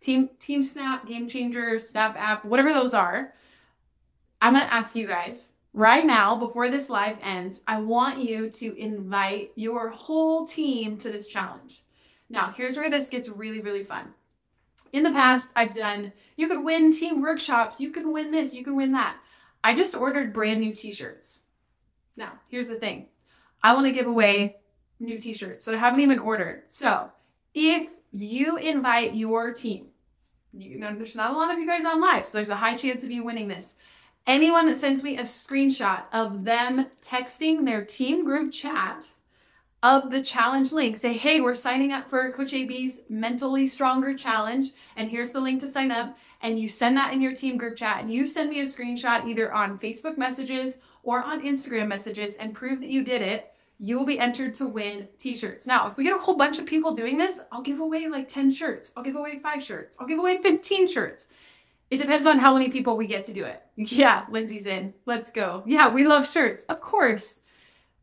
Team 0.00 0.30
Team 0.38 0.62
Snap, 0.62 1.08
Game 1.08 1.26
Changer, 1.28 1.80
Snap 1.80 2.16
app, 2.16 2.44
whatever 2.44 2.72
those 2.72 2.94
are. 2.94 3.34
I'm 4.40 4.54
going 4.54 4.64
to 4.64 4.72
ask 4.72 4.94
you 4.94 5.06
guys 5.06 5.52
right 5.72 6.04
now, 6.04 6.36
before 6.36 6.70
this 6.70 6.90
live 6.90 7.18
ends, 7.22 7.60
I 7.66 7.80
want 7.80 8.18
you 8.18 8.50
to 8.50 8.78
invite 8.78 9.52
your 9.54 9.90
whole 9.90 10.46
team 10.46 10.96
to 10.98 11.10
this 11.10 11.28
challenge. 11.28 11.82
Now, 12.28 12.52
here's 12.56 12.76
where 12.76 12.90
this 12.90 13.08
gets 13.08 13.28
really, 13.28 13.60
really 13.60 13.84
fun. 13.84 14.14
In 14.92 15.02
the 15.02 15.12
past, 15.12 15.50
I've 15.54 15.74
done, 15.74 16.12
you 16.36 16.48
could 16.48 16.64
win 16.64 16.92
team 16.92 17.20
workshops, 17.20 17.80
you 17.80 17.90
can 17.90 18.12
win 18.12 18.30
this, 18.30 18.54
you 18.54 18.64
can 18.64 18.76
win 18.76 18.92
that. 18.92 19.16
I 19.62 19.74
just 19.74 19.94
ordered 19.94 20.32
brand 20.32 20.60
new 20.60 20.74
t 20.74 20.92
shirts. 20.92 21.40
Now, 22.16 22.32
here's 22.48 22.68
the 22.68 22.76
thing 22.76 23.06
I 23.62 23.74
want 23.74 23.86
to 23.86 23.92
give 23.92 24.06
away 24.06 24.56
new 24.98 25.18
t 25.18 25.34
shirts 25.34 25.64
that 25.64 25.74
I 25.74 25.78
haven't 25.78 26.00
even 26.00 26.18
ordered. 26.18 26.62
So, 26.66 27.10
if 27.54 27.88
you 28.12 28.56
invite 28.56 29.14
your 29.14 29.52
team, 29.52 29.88
you, 30.52 30.78
know, 30.78 30.94
there's 30.94 31.16
not 31.16 31.32
a 31.32 31.36
lot 31.36 31.52
of 31.52 31.58
you 31.58 31.66
guys 31.66 31.84
on 31.84 32.00
live, 32.00 32.26
so 32.26 32.38
there's 32.38 32.48
a 32.48 32.56
high 32.56 32.74
chance 32.74 33.04
of 33.04 33.10
you 33.10 33.24
winning 33.24 33.48
this. 33.48 33.74
Anyone 34.28 34.66
that 34.66 34.76
sends 34.76 35.02
me 35.02 35.16
a 35.16 35.22
screenshot 35.22 36.02
of 36.12 36.44
them 36.44 36.88
texting 37.02 37.64
their 37.64 37.82
team 37.82 38.26
group 38.26 38.52
chat 38.52 39.12
of 39.82 40.10
the 40.10 40.22
challenge 40.22 40.70
link, 40.70 40.98
say, 40.98 41.14
hey, 41.14 41.40
we're 41.40 41.54
signing 41.54 41.92
up 41.92 42.10
for 42.10 42.30
Coach 42.32 42.52
AB's 42.52 43.00
Mentally 43.08 43.66
Stronger 43.66 44.12
Challenge, 44.12 44.68
and 44.96 45.08
here's 45.08 45.30
the 45.30 45.40
link 45.40 45.62
to 45.62 45.68
sign 45.68 45.90
up. 45.90 46.14
And 46.42 46.60
you 46.60 46.68
send 46.68 46.94
that 46.98 47.14
in 47.14 47.22
your 47.22 47.32
team 47.32 47.56
group 47.56 47.76
chat, 47.76 48.02
and 48.02 48.12
you 48.12 48.26
send 48.26 48.50
me 48.50 48.60
a 48.60 48.64
screenshot 48.64 49.26
either 49.26 49.50
on 49.50 49.78
Facebook 49.78 50.18
messages 50.18 50.76
or 51.02 51.24
on 51.24 51.40
Instagram 51.40 51.88
messages 51.88 52.36
and 52.36 52.52
prove 52.52 52.80
that 52.80 52.90
you 52.90 53.02
did 53.02 53.22
it 53.22 53.54
you 53.80 53.96
will 53.96 54.06
be 54.06 54.18
entered 54.18 54.54
to 54.54 54.66
win 54.66 55.06
t-shirts. 55.18 55.66
Now, 55.66 55.88
if 55.88 55.96
we 55.96 56.02
get 56.02 56.16
a 56.16 56.18
whole 56.18 56.36
bunch 56.36 56.58
of 56.58 56.66
people 56.66 56.94
doing 56.94 57.16
this, 57.16 57.40
I'll 57.52 57.62
give 57.62 57.78
away 57.78 58.08
like 58.08 58.26
10 58.26 58.50
shirts. 58.50 58.90
I'll 58.96 59.04
give 59.04 59.14
away 59.14 59.38
5 59.38 59.62
shirts. 59.62 59.96
I'll 60.00 60.06
give 60.06 60.18
away 60.18 60.42
15 60.42 60.88
shirts. 60.88 61.28
It 61.90 61.98
depends 61.98 62.26
on 62.26 62.38
how 62.38 62.52
many 62.52 62.70
people 62.70 62.96
we 62.96 63.06
get 63.06 63.24
to 63.24 63.32
do 63.32 63.44
it. 63.44 63.62
Yeah, 63.76 64.26
Lindsay's 64.30 64.66
in. 64.66 64.92
Let's 65.06 65.30
go. 65.30 65.62
Yeah, 65.66 65.88
we 65.88 66.06
love 66.06 66.28
shirts. 66.28 66.64
Of 66.64 66.80
course. 66.80 67.40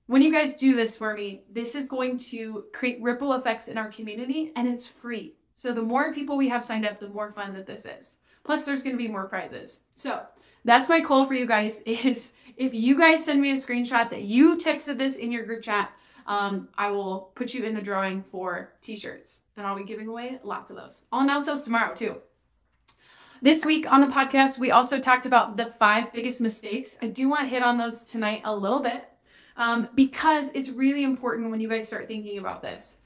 When 0.08 0.22
you 0.22 0.32
guys 0.32 0.56
do 0.56 0.76
this 0.76 0.98
for 0.98 1.14
me, 1.14 1.44
this 1.52 1.76
is 1.76 1.88
going 1.88 2.18
to 2.30 2.66
create 2.74 3.02
ripple 3.02 3.34
effects 3.34 3.68
in 3.68 3.78
our 3.78 3.90
community 3.90 4.52
and 4.56 4.68
it's 4.68 4.88
free. 4.88 5.36
So 5.54 5.74
the 5.74 5.82
more 5.82 6.14
people 6.14 6.38
we 6.38 6.50
have 6.50 6.64
signed 6.64 6.86
up, 6.86 7.00
the 7.00 7.10
more 7.10 7.32
fun 7.32 7.54
that 7.54 7.66
this 7.66 7.86
is. 7.86 8.18
Plus 8.44 8.66
there's 8.66 8.84
going 8.84 8.96
to 8.96 9.02
be 9.02 9.08
more 9.08 9.28
prizes. 9.28 9.82
So, 9.96 10.22
that's 10.64 10.90
my 10.90 11.00
call 11.00 11.26
for 11.26 11.34
you 11.34 11.48
guys 11.48 11.80
is 11.86 12.34
if 12.58 12.74
you 12.74 12.98
guys 12.98 13.24
send 13.24 13.42
me 13.42 13.52
a 13.52 13.56
screenshot 13.56 14.10
that 14.10 14.24
you 14.24 14.58
texted 14.58 14.98
this 14.98 15.18
in 15.18 15.32
your 15.32 15.46
group 15.46 15.64
chat, 15.64 15.92
um, 16.28 16.70
I 16.78 16.92
will 16.92 17.32
put 17.36 17.54
you 17.54 17.64
in 17.64 17.76
the 17.76 17.82
drawing 17.82 18.24
for 18.24 18.74
t-shirts 18.82 19.42
and 19.58 19.66
I'll 19.66 19.78
be 19.78 19.84
giving 19.84 20.08
away 20.08 20.40
lots 20.44 20.72
of 20.72 20.78
those. 20.78 21.04
I'll 21.12 21.22
announce 21.22 21.46
those 21.46 21.64
tomorrow 21.64 21.94
too. 21.94 22.18
This 23.42 23.66
week 23.66 23.92
on 23.92 24.00
the 24.00 24.08
podcast, 24.08 24.60
we 24.60 24.72
also 24.72 25.00
talked 25.00 25.26
about 25.26 25.58
the 25.58 25.66
five 25.66 26.14
biggest 26.14 26.40
mistakes. 26.40 26.98
I 27.02 27.08
do 27.08 27.28
want 27.28 27.42
to 27.42 27.48
hit 27.48 27.64
on 27.64 27.78
those 27.78 28.02
tonight 28.02 28.42
a 28.46 28.56
little 28.56 28.80
bit 28.80 29.10
um, 29.58 29.90
because 29.94 30.52
it's 30.54 30.70
really 30.70 31.04
important 31.04 31.52
when 31.52 31.60
you 31.60 31.68
guys 31.68 31.86
start 31.86 32.08
thinking 32.08 32.40
about 32.40 32.62
this. 32.62 32.98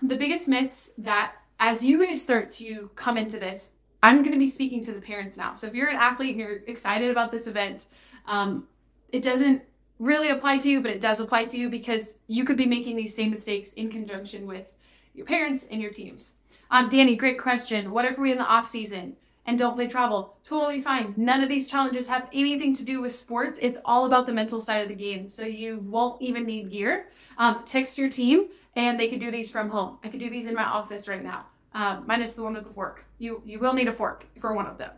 The 0.00 0.16
biggest 0.16 0.46
myths 0.48 0.92
that, 0.98 1.32
as 1.58 1.84
you 1.84 2.04
guys 2.04 2.22
start 2.22 2.50
to 2.52 2.90
come 2.94 3.16
into 3.16 3.38
this, 3.38 3.72
I'm 4.02 4.18
going 4.18 4.32
to 4.32 4.38
be 4.38 4.48
speaking 4.48 4.82
to 4.84 4.92
the 4.92 5.00
parents 5.00 5.36
now. 5.36 5.54
So 5.54 5.66
if 5.66 5.74
you're 5.74 5.90
an 5.90 5.96
athlete 5.96 6.30
and 6.30 6.40
you're 6.40 6.62
excited 6.68 7.10
about 7.10 7.32
this 7.32 7.48
event, 7.48 7.86
um, 8.26 8.68
it 9.10 9.22
doesn't 9.22 9.62
really 9.98 10.30
apply 10.30 10.58
to 10.58 10.70
you, 10.70 10.80
but 10.80 10.90
it 10.90 11.00
does 11.00 11.18
apply 11.20 11.46
to 11.46 11.58
you 11.58 11.68
because 11.68 12.18
you 12.28 12.44
could 12.44 12.56
be 12.56 12.66
making 12.66 12.96
these 12.96 13.14
same 13.14 13.30
mistakes 13.30 13.72
in 13.72 13.90
conjunction 13.90 14.46
with 14.46 14.72
your 15.14 15.26
parents 15.26 15.66
and 15.66 15.82
your 15.82 15.90
teams. 15.90 16.34
Um, 16.70 16.88
Danny, 16.88 17.16
great 17.16 17.38
question. 17.38 17.90
What 17.90 18.04
if 18.04 18.18
we're 18.18 18.32
in 18.32 18.38
the 18.38 18.46
off 18.46 18.66
season 18.66 19.16
and 19.46 19.58
don't 19.58 19.74
play 19.74 19.88
travel? 19.88 20.36
Totally 20.44 20.80
fine. 20.80 21.14
None 21.16 21.42
of 21.42 21.48
these 21.48 21.66
challenges 21.66 22.08
have 22.08 22.28
anything 22.32 22.74
to 22.76 22.84
do 22.84 23.00
with 23.00 23.14
sports. 23.14 23.58
It's 23.60 23.78
all 23.84 24.06
about 24.06 24.26
the 24.26 24.32
mental 24.32 24.60
side 24.60 24.82
of 24.82 24.88
the 24.88 24.94
game. 24.94 25.28
So 25.28 25.44
you 25.44 25.80
won't 25.80 26.20
even 26.22 26.44
need 26.44 26.70
gear. 26.70 27.08
Um, 27.38 27.62
text 27.64 27.98
your 27.98 28.08
team 28.08 28.48
and 28.76 28.98
they 28.98 29.08
could 29.08 29.20
do 29.20 29.30
these 29.30 29.50
from 29.50 29.70
home. 29.70 29.98
I 30.04 30.08
could 30.08 30.20
do 30.20 30.30
these 30.30 30.46
in 30.46 30.54
my 30.54 30.64
office 30.64 31.08
right 31.08 31.22
now 31.22 31.46
uh, 31.74 32.00
minus 32.06 32.34
the 32.34 32.42
one 32.42 32.54
with 32.54 32.64
the 32.64 32.72
fork. 32.72 33.04
You 33.18 33.42
you 33.44 33.58
will 33.58 33.72
need 33.72 33.88
a 33.88 33.92
fork 33.92 34.26
for 34.40 34.54
one 34.54 34.66
of 34.66 34.78
them. 34.78 34.90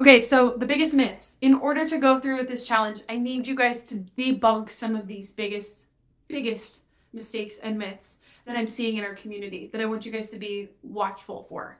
Okay, 0.00 0.20
so 0.20 0.54
the 0.56 0.66
biggest 0.66 0.94
myths. 0.94 1.36
In 1.40 1.54
order 1.54 1.86
to 1.86 1.98
go 1.98 2.18
through 2.18 2.38
with 2.38 2.48
this 2.48 2.66
challenge, 2.66 3.02
I 3.08 3.16
need 3.16 3.46
you 3.46 3.54
guys 3.54 3.82
to 3.84 3.96
debunk 4.16 4.70
some 4.70 4.96
of 4.96 5.06
these 5.06 5.32
biggest 5.32 5.86
biggest 6.28 6.82
mistakes 7.12 7.58
and 7.58 7.76
myths 7.76 8.18
that 8.46 8.56
I'm 8.56 8.66
seeing 8.66 8.96
in 8.96 9.04
our 9.04 9.14
community 9.14 9.68
that 9.72 9.80
I 9.80 9.86
want 9.86 10.06
you 10.06 10.12
guys 10.12 10.30
to 10.30 10.38
be 10.38 10.68
watchful 10.82 11.42
for. 11.42 11.78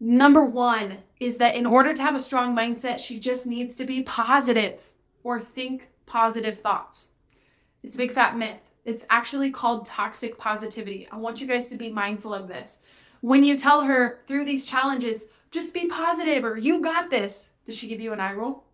Number 0.00 0.44
one 0.44 0.98
is 1.20 1.38
that 1.38 1.54
in 1.54 1.66
order 1.66 1.94
to 1.94 2.02
have 2.02 2.14
a 2.14 2.20
strong 2.20 2.54
mindset, 2.54 2.98
she 2.98 3.18
just 3.18 3.46
needs 3.46 3.74
to 3.76 3.84
be 3.84 4.02
positive 4.02 4.90
or 5.22 5.40
think 5.40 5.88
positive 6.06 6.60
thoughts. 6.60 7.08
It's 7.82 7.96
a 7.96 7.98
big 7.98 8.12
fat 8.12 8.36
myth. 8.36 8.60
It's 8.84 9.06
actually 9.08 9.50
called 9.50 9.86
toxic 9.86 10.36
positivity. 10.36 11.08
I 11.10 11.16
want 11.16 11.40
you 11.40 11.46
guys 11.46 11.68
to 11.68 11.76
be 11.76 11.90
mindful 11.90 12.34
of 12.34 12.48
this. 12.48 12.80
When 13.20 13.44
you 13.44 13.56
tell 13.56 13.82
her 13.82 14.20
through 14.26 14.44
these 14.44 14.66
challenges, 14.66 15.26
just 15.50 15.72
be 15.72 15.86
positive 15.86 16.44
or 16.44 16.58
you 16.58 16.82
got 16.82 17.08
this, 17.08 17.50
does 17.64 17.78
she 17.78 17.88
give 17.88 18.00
you 18.00 18.12
an 18.12 18.20
eye 18.20 18.34
roll? 18.34 18.64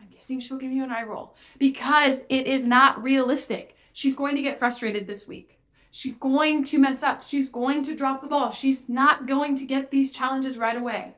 I'm 0.00 0.08
guessing 0.08 0.40
she'll 0.40 0.58
give 0.58 0.72
you 0.72 0.82
an 0.82 0.90
eye 0.90 1.04
roll 1.04 1.36
because 1.58 2.22
it 2.28 2.46
is 2.48 2.66
not 2.66 3.02
realistic. 3.02 3.76
She's 3.92 4.16
going 4.16 4.34
to 4.34 4.42
get 4.42 4.58
frustrated 4.58 5.06
this 5.06 5.28
week. 5.28 5.55
She's 5.96 6.18
going 6.18 6.62
to 6.64 6.78
mess 6.78 7.02
up. 7.02 7.22
She's 7.22 7.48
going 7.48 7.82
to 7.84 7.96
drop 7.96 8.20
the 8.20 8.28
ball. 8.28 8.50
She's 8.50 8.86
not 8.86 9.26
going 9.26 9.56
to 9.56 9.64
get 9.64 9.90
these 9.90 10.12
challenges 10.12 10.58
right 10.58 10.76
away. 10.76 11.14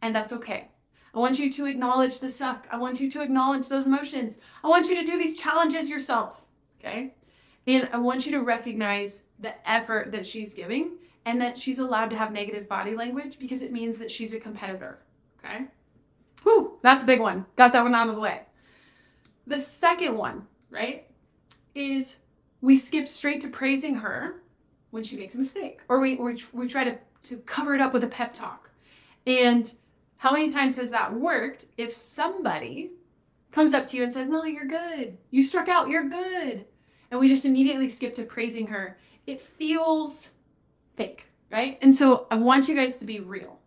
And 0.00 0.16
that's 0.16 0.32
okay. 0.32 0.70
I 1.12 1.18
want 1.18 1.38
you 1.38 1.52
to 1.52 1.66
acknowledge 1.66 2.18
the 2.18 2.30
suck. 2.30 2.66
I 2.70 2.78
want 2.78 2.98
you 2.98 3.10
to 3.10 3.20
acknowledge 3.20 3.68
those 3.68 3.86
emotions. 3.86 4.38
I 4.64 4.68
want 4.68 4.88
you 4.88 4.96
to 4.98 5.04
do 5.04 5.18
these 5.18 5.38
challenges 5.38 5.90
yourself. 5.90 6.46
Okay? 6.80 7.12
And 7.66 7.90
I 7.92 7.98
want 7.98 8.24
you 8.24 8.32
to 8.32 8.40
recognize 8.40 9.20
the 9.38 9.52
effort 9.70 10.12
that 10.12 10.24
she's 10.24 10.54
giving 10.54 10.92
and 11.26 11.38
that 11.42 11.58
she's 11.58 11.78
allowed 11.78 12.08
to 12.08 12.16
have 12.16 12.32
negative 12.32 12.66
body 12.66 12.96
language 12.96 13.38
because 13.38 13.60
it 13.60 13.70
means 13.70 13.98
that 13.98 14.10
she's 14.10 14.32
a 14.32 14.40
competitor. 14.40 15.00
Okay? 15.44 15.66
Whew, 16.42 16.78
that's 16.80 17.02
a 17.02 17.06
big 17.06 17.20
one. 17.20 17.44
Got 17.56 17.74
that 17.74 17.82
one 17.82 17.94
out 17.94 18.08
of 18.08 18.14
the 18.14 18.20
way. 18.22 18.40
The 19.46 19.60
second 19.60 20.16
one, 20.16 20.46
right, 20.70 21.06
is 21.74 22.16
we 22.62 22.78
skip 22.78 23.06
straight 23.06 23.42
to 23.42 23.48
praising 23.48 23.96
her 23.96 24.36
when 24.90 25.02
she 25.02 25.16
makes 25.16 25.34
a 25.34 25.38
mistake, 25.38 25.80
or 25.88 26.00
we, 26.00 26.16
we, 26.16 26.42
we 26.54 26.66
try 26.66 26.84
to, 26.84 26.96
to 27.22 27.36
cover 27.38 27.74
it 27.74 27.82
up 27.82 27.92
with 27.92 28.04
a 28.04 28.08
pep 28.08 28.32
talk. 28.32 28.70
And 29.26 29.70
how 30.16 30.32
many 30.32 30.50
times 30.50 30.76
has 30.76 30.90
that 30.90 31.12
worked 31.12 31.66
if 31.76 31.92
somebody 31.92 32.92
comes 33.50 33.74
up 33.74 33.86
to 33.88 33.98
you 33.98 34.04
and 34.04 34.12
says, 34.12 34.30
No, 34.30 34.44
you're 34.44 34.64
good. 34.64 35.18
You 35.30 35.42
struck 35.42 35.68
out, 35.68 35.88
you're 35.88 36.08
good 36.08 36.64
and 37.12 37.20
we 37.20 37.28
just 37.28 37.44
immediately 37.44 37.90
skip 37.90 38.14
to 38.14 38.24
praising 38.24 38.66
her, 38.68 38.96
it 39.26 39.38
feels 39.38 40.32
fake, 40.96 41.26
right? 41.52 41.78
And 41.82 41.94
so 41.94 42.26
I 42.30 42.36
want 42.36 42.68
you 42.68 42.74
guys 42.74 42.96
to 42.96 43.04
be 43.04 43.20
real. 43.20 43.58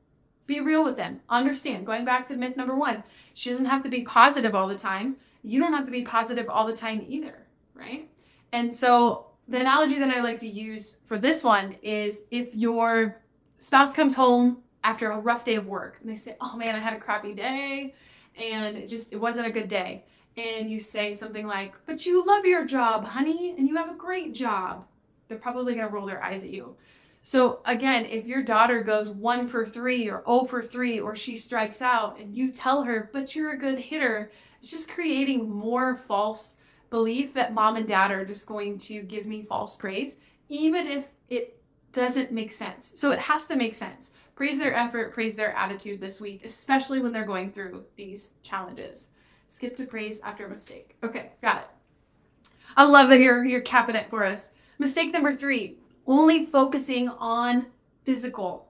Be 0.48 0.62
real 0.62 0.84
with 0.84 0.98
them. 0.98 1.22
Understand. 1.30 1.86
Going 1.86 2.06
back 2.06 2.28
to 2.28 2.36
myth 2.36 2.58
number 2.58 2.76
one, 2.76 3.04
she 3.36 3.52
doesn't 3.52 3.68
have 3.68 3.84
to 3.84 3.90
be 3.90 4.02
positive 4.02 4.56
all 4.56 4.68
the 4.68 4.78
time. 4.78 5.18
You 5.44 5.62
don't 5.62 5.74
have 5.74 5.86
to 5.86 5.92
be 5.92 6.02
positive 6.02 6.50
all 6.50 6.66
the 6.66 6.76
time 6.76 7.06
either, 7.08 7.46
right? 7.76 8.10
And 8.52 8.74
so 8.74 9.28
the 9.48 9.60
analogy 9.60 10.00
that 10.00 10.10
I 10.10 10.22
like 10.22 10.38
to 10.40 10.50
use 10.50 10.98
for 11.06 11.18
this 11.18 11.44
one 11.44 11.76
is 11.82 12.24
if 12.32 12.54
your 12.56 13.22
spouse 13.58 13.94
comes 13.96 14.16
home 14.16 14.58
after 14.84 15.12
a 15.12 15.20
rough 15.20 15.44
day 15.44 15.56
of 15.56 15.68
work 15.68 15.98
and 16.02 16.10
they 16.10 16.16
say, 16.16 16.36
Oh 16.40 16.56
man, 16.56 16.76
I 16.76 16.80
had 16.80 16.94
a 16.94 17.00
crappy 17.00 17.34
day 17.34 17.94
and 18.36 18.78
it 18.78 18.88
just 18.88 19.14
it 19.14 19.18
wasn't 19.18 19.48
a 19.48 19.52
good 19.52 19.68
day 19.68 20.06
and 20.38 20.70
you 20.70 20.80
say 20.80 21.14
something 21.14 21.48
like, 21.48 21.76
But 21.86 22.06
you 22.06 22.26
love 22.26 22.46
your 22.46 22.66
job, 22.66 23.06
honey, 23.06 23.56
and 23.58 23.68
you 23.68 23.76
have 23.76 23.90
a 23.90 23.96
great 23.96 24.34
job, 24.34 24.86
they're 25.28 25.38
probably 25.38 25.76
going 25.76 25.88
to 25.88 25.94
roll 25.94 26.06
their 26.06 26.24
eyes 26.24 26.44
at 26.44 26.50
you. 26.50 26.76
So, 27.22 27.62
again, 27.66 28.06
if 28.06 28.26
your 28.26 28.44
daughter 28.44 28.84
goes 28.84 29.10
one 29.10 29.48
for 29.48 29.66
three 29.66 30.08
or 30.10 30.22
oh 30.26 30.46
for 30.46 30.62
three, 30.62 31.00
or 31.00 31.16
she 31.16 31.36
strikes 31.38 31.82
out, 31.82 32.20
and 32.20 32.36
you 32.36 32.52
tell 32.52 32.84
her, 32.84 33.10
But 33.14 33.36
you're 33.36 33.54
a 33.54 33.58
good 33.58 33.80
hitter, 33.80 34.32
it's 34.60 34.72
just 34.72 34.90
creating 34.90 35.50
more 35.50 35.98
false 35.98 36.58
belief 36.96 37.34
that 37.34 37.54
mom 37.54 37.76
and 37.76 37.86
dad 37.86 38.10
are 38.10 38.24
just 38.24 38.46
going 38.46 38.78
to 38.78 39.02
give 39.02 39.26
me 39.26 39.44
false 39.44 39.76
praise, 39.76 40.16
even 40.48 40.88
if 40.88 41.08
it 41.28 41.60
doesn't 41.92 42.32
make 42.32 42.54
sense. 42.54 42.94
So, 42.96 43.12
it 43.12 43.20
has 43.20 43.48
to 43.48 43.58
make 43.58 43.76
sense. 43.76 44.12
Praise 44.34 44.60
their 44.60 44.74
effort, 44.74 45.14
praise 45.14 45.36
their 45.36 45.54
attitude 45.58 46.00
this 46.00 46.22
week, 46.22 46.46
especially 46.46 47.02
when 47.02 47.12
they're 47.12 47.26
going 47.26 47.52
through 47.52 47.84
these 47.98 48.30
challenges. 48.44 49.10
Skip 49.46 49.76
to 49.76 49.86
praise 49.86 50.22
after 50.22 50.46
a 50.46 50.50
mistake. 50.50 50.96
Okay, 51.04 51.32
got 51.42 51.64
it. 51.64 51.68
I 52.78 52.86
love 52.86 53.10
that 53.10 53.20
you're 53.20 53.44
you're 53.44 53.60
capping 53.60 53.98
it 53.98 54.10
for 54.10 54.24
us. 54.24 54.52
Mistake 54.80 55.12
number 55.12 55.36
three: 55.36 55.76
only 56.08 56.46
focusing 56.46 57.10
on 57.10 57.66
physical. 58.06 58.70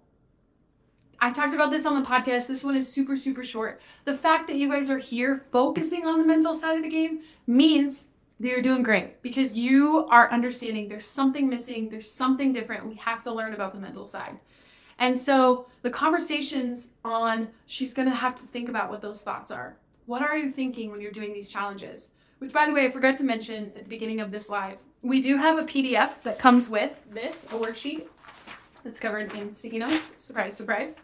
I 1.20 1.32
talked 1.32 1.54
about 1.54 1.70
this 1.70 1.86
on 1.86 2.02
the 2.02 2.10
podcast. 2.10 2.48
This 2.48 2.64
one 2.64 2.76
is 2.76 2.92
super 2.92 3.18
super 3.18 3.44
short. 3.44 3.82
The 4.04 4.18
fact 4.18 4.48
that 4.48 4.56
you 4.56 4.68
guys 4.68 4.90
are 4.90 4.98
here 4.98 5.46
focusing 5.52 6.08
on 6.08 6.20
the 6.20 6.28
mental 6.28 6.56
side 6.56 6.78
of 6.78 6.84
the 6.84 6.90
game 6.90 7.22
means 7.48 8.08
you're 8.40 8.62
doing 8.62 8.84
great 8.84 9.22
because 9.22 9.58
you 9.58 10.08
are 10.10 10.32
understanding 10.32 10.90
there's 10.90 11.08
something 11.08 11.50
missing, 11.50 11.90
there's 11.90 12.12
something 12.12 12.54
different. 12.54 12.86
We 12.86 12.96
have 12.96 13.24
to 13.24 13.34
learn 13.34 13.54
about 13.54 13.74
the 13.74 13.80
mental 13.80 14.06
side. 14.06 14.40
And 15.00 15.20
so 15.20 15.68
the 15.82 15.90
conversations 15.90 16.90
on 17.04 17.50
she's 17.66 17.94
going 17.94 18.10
to 18.10 18.16
have 18.16 18.36
to 18.36 18.44
think 18.44 18.70
about 18.70 18.90
what 18.90 19.02
those 19.02 19.22
thoughts 19.22 19.52
are 19.52 19.78
What 20.06 20.22
are 20.22 20.38
you 20.38 20.52
thinking 20.52 20.92
when 20.92 21.02
you're 21.02 21.12
doing 21.12 21.34
these 21.34 21.50
challenges? 21.50 22.10
Which, 22.40 22.52
by 22.52 22.66
the 22.68 22.74
way, 22.74 22.86
I 22.86 22.92
forgot 22.92 23.18
to 23.18 23.24
mention 23.24 23.72
at 23.76 23.84
the 23.84 23.90
beginning 23.90 24.20
of 24.20 24.30
this 24.30 24.50
live, 24.50 24.78
we 25.02 25.22
do 25.22 25.38
have 25.38 25.58
a 25.58 25.64
PDF 25.64 26.22
that 26.24 26.38
comes 26.38 26.68
with 26.68 27.00
this, 27.12 27.46
a 27.46 27.56
worksheet 27.56 28.06
that's 28.84 29.00
covered 29.00 29.34
in 29.34 29.52
sticky 29.52 29.80
notes. 29.80 30.14
Surprise, 30.18 30.56
surprise. 30.56 31.02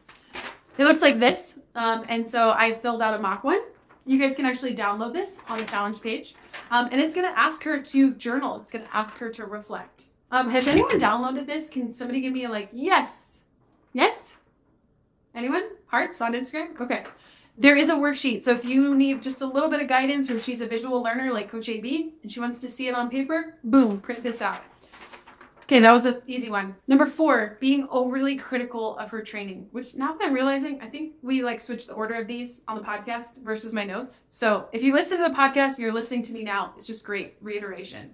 It 0.77 0.85
looks 0.85 1.01
like 1.01 1.19
this. 1.19 1.59
Um, 1.75 2.05
and 2.09 2.27
so 2.27 2.51
I 2.51 2.75
filled 2.75 3.01
out 3.01 3.13
a 3.13 3.19
mock 3.19 3.43
one. 3.43 3.61
You 4.05 4.17
guys 4.19 4.35
can 4.35 4.45
actually 4.45 4.75
download 4.75 5.13
this 5.13 5.39
on 5.47 5.59
the 5.59 5.65
challenge 5.65 6.01
page. 6.01 6.35
Um, 6.71 6.89
and 6.91 6.99
it's 6.99 7.15
going 7.15 7.31
to 7.31 7.39
ask 7.39 7.63
her 7.63 7.79
to 7.81 8.13
journal. 8.15 8.61
It's 8.61 8.71
going 8.71 8.85
to 8.85 8.95
ask 8.95 9.17
her 9.19 9.29
to 9.29 9.45
reflect. 9.45 10.05
Um, 10.31 10.49
has 10.49 10.67
anyone 10.67 10.97
downloaded 10.99 11.45
this? 11.45 11.69
Can 11.69 11.91
somebody 11.91 12.21
give 12.21 12.33
me 12.33 12.45
a 12.45 12.49
like, 12.49 12.69
yes? 12.71 13.43
Yes? 13.93 14.37
Anyone? 15.35 15.63
Hearts 15.87 16.21
on 16.21 16.33
Instagram? 16.33 16.79
Okay. 16.79 17.03
There 17.57 17.75
is 17.75 17.89
a 17.89 17.95
worksheet. 17.95 18.43
So 18.43 18.51
if 18.53 18.65
you 18.65 18.95
need 18.95 19.21
just 19.21 19.41
a 19.41 19.45
little 19.45 19.69
bit 19.69 19.81
of 19.81 19.87
guidance 19.87 20.31
or 20.31 20.39
she's 20.39 20.61
a 20.61 20.67
visual 20.67 21.03
learner 21.03 21.31
like 21.31 21.51
Coach 21.51 21.69
AB 21.69 22.13
and 22.23 22.31
she 22.31 22.39
wants 22.39 22.61
to 22.61 22.69
see 22.69 22.87
it 22.87 22.95
on 22.95 23.09
paper, 23.09 23.57
boom, 23.63 23.99
print 23.99 24.23
this 24.23 24.41
out. 24.41 24.61
Okay, 25.63 25.79
that 25.79 25.93
was 25.93 26.05
an 26.05 26.21
easy 26.27 26.49
one. 26.49 26.75
Number 26.87 27.05
four, 27.05 27.57
being 27.61 27.87
overly 27.89 28.35
critical 28.35 28.97
of 28.97 29.09
her 29.11 29.21
training, 29.21 29.67
which 29.71 29.95
now 29.95 30.13
that 30.13 30.23
I'm 30.23 30.33
realizing, 30.33 30.81
I 30.81 30.87
think 30.87 31.13
we 31.21 31.43
like 31.43 31.61
switched 31.61 31.87
the 31.87 31.93
order 31.93 32.15
of 32.15 32.27
these 32.27 32.61
on 32.67 32.77
the 32.77 32.83
podcast 32.83 33.37
versus 33.41 33.71
my 33.71 33.85
notes. 33.85 34.23
So 34.27 34.67
if 34.73 34.83
you 34.83 34.93
listen 34.93 35.17
to 35.17 35.29
the 35.29 35.35
podcast, 35.35 35.79
you're 35.79 35.93
listening 35.93 36.23
to 36.23 36.33
me 36.33 36.43
now, 36.43 36.73
it's 36.75 36.87
just 36.87 37.05
great 37.05 37.35
reiteration. 37.41 38.13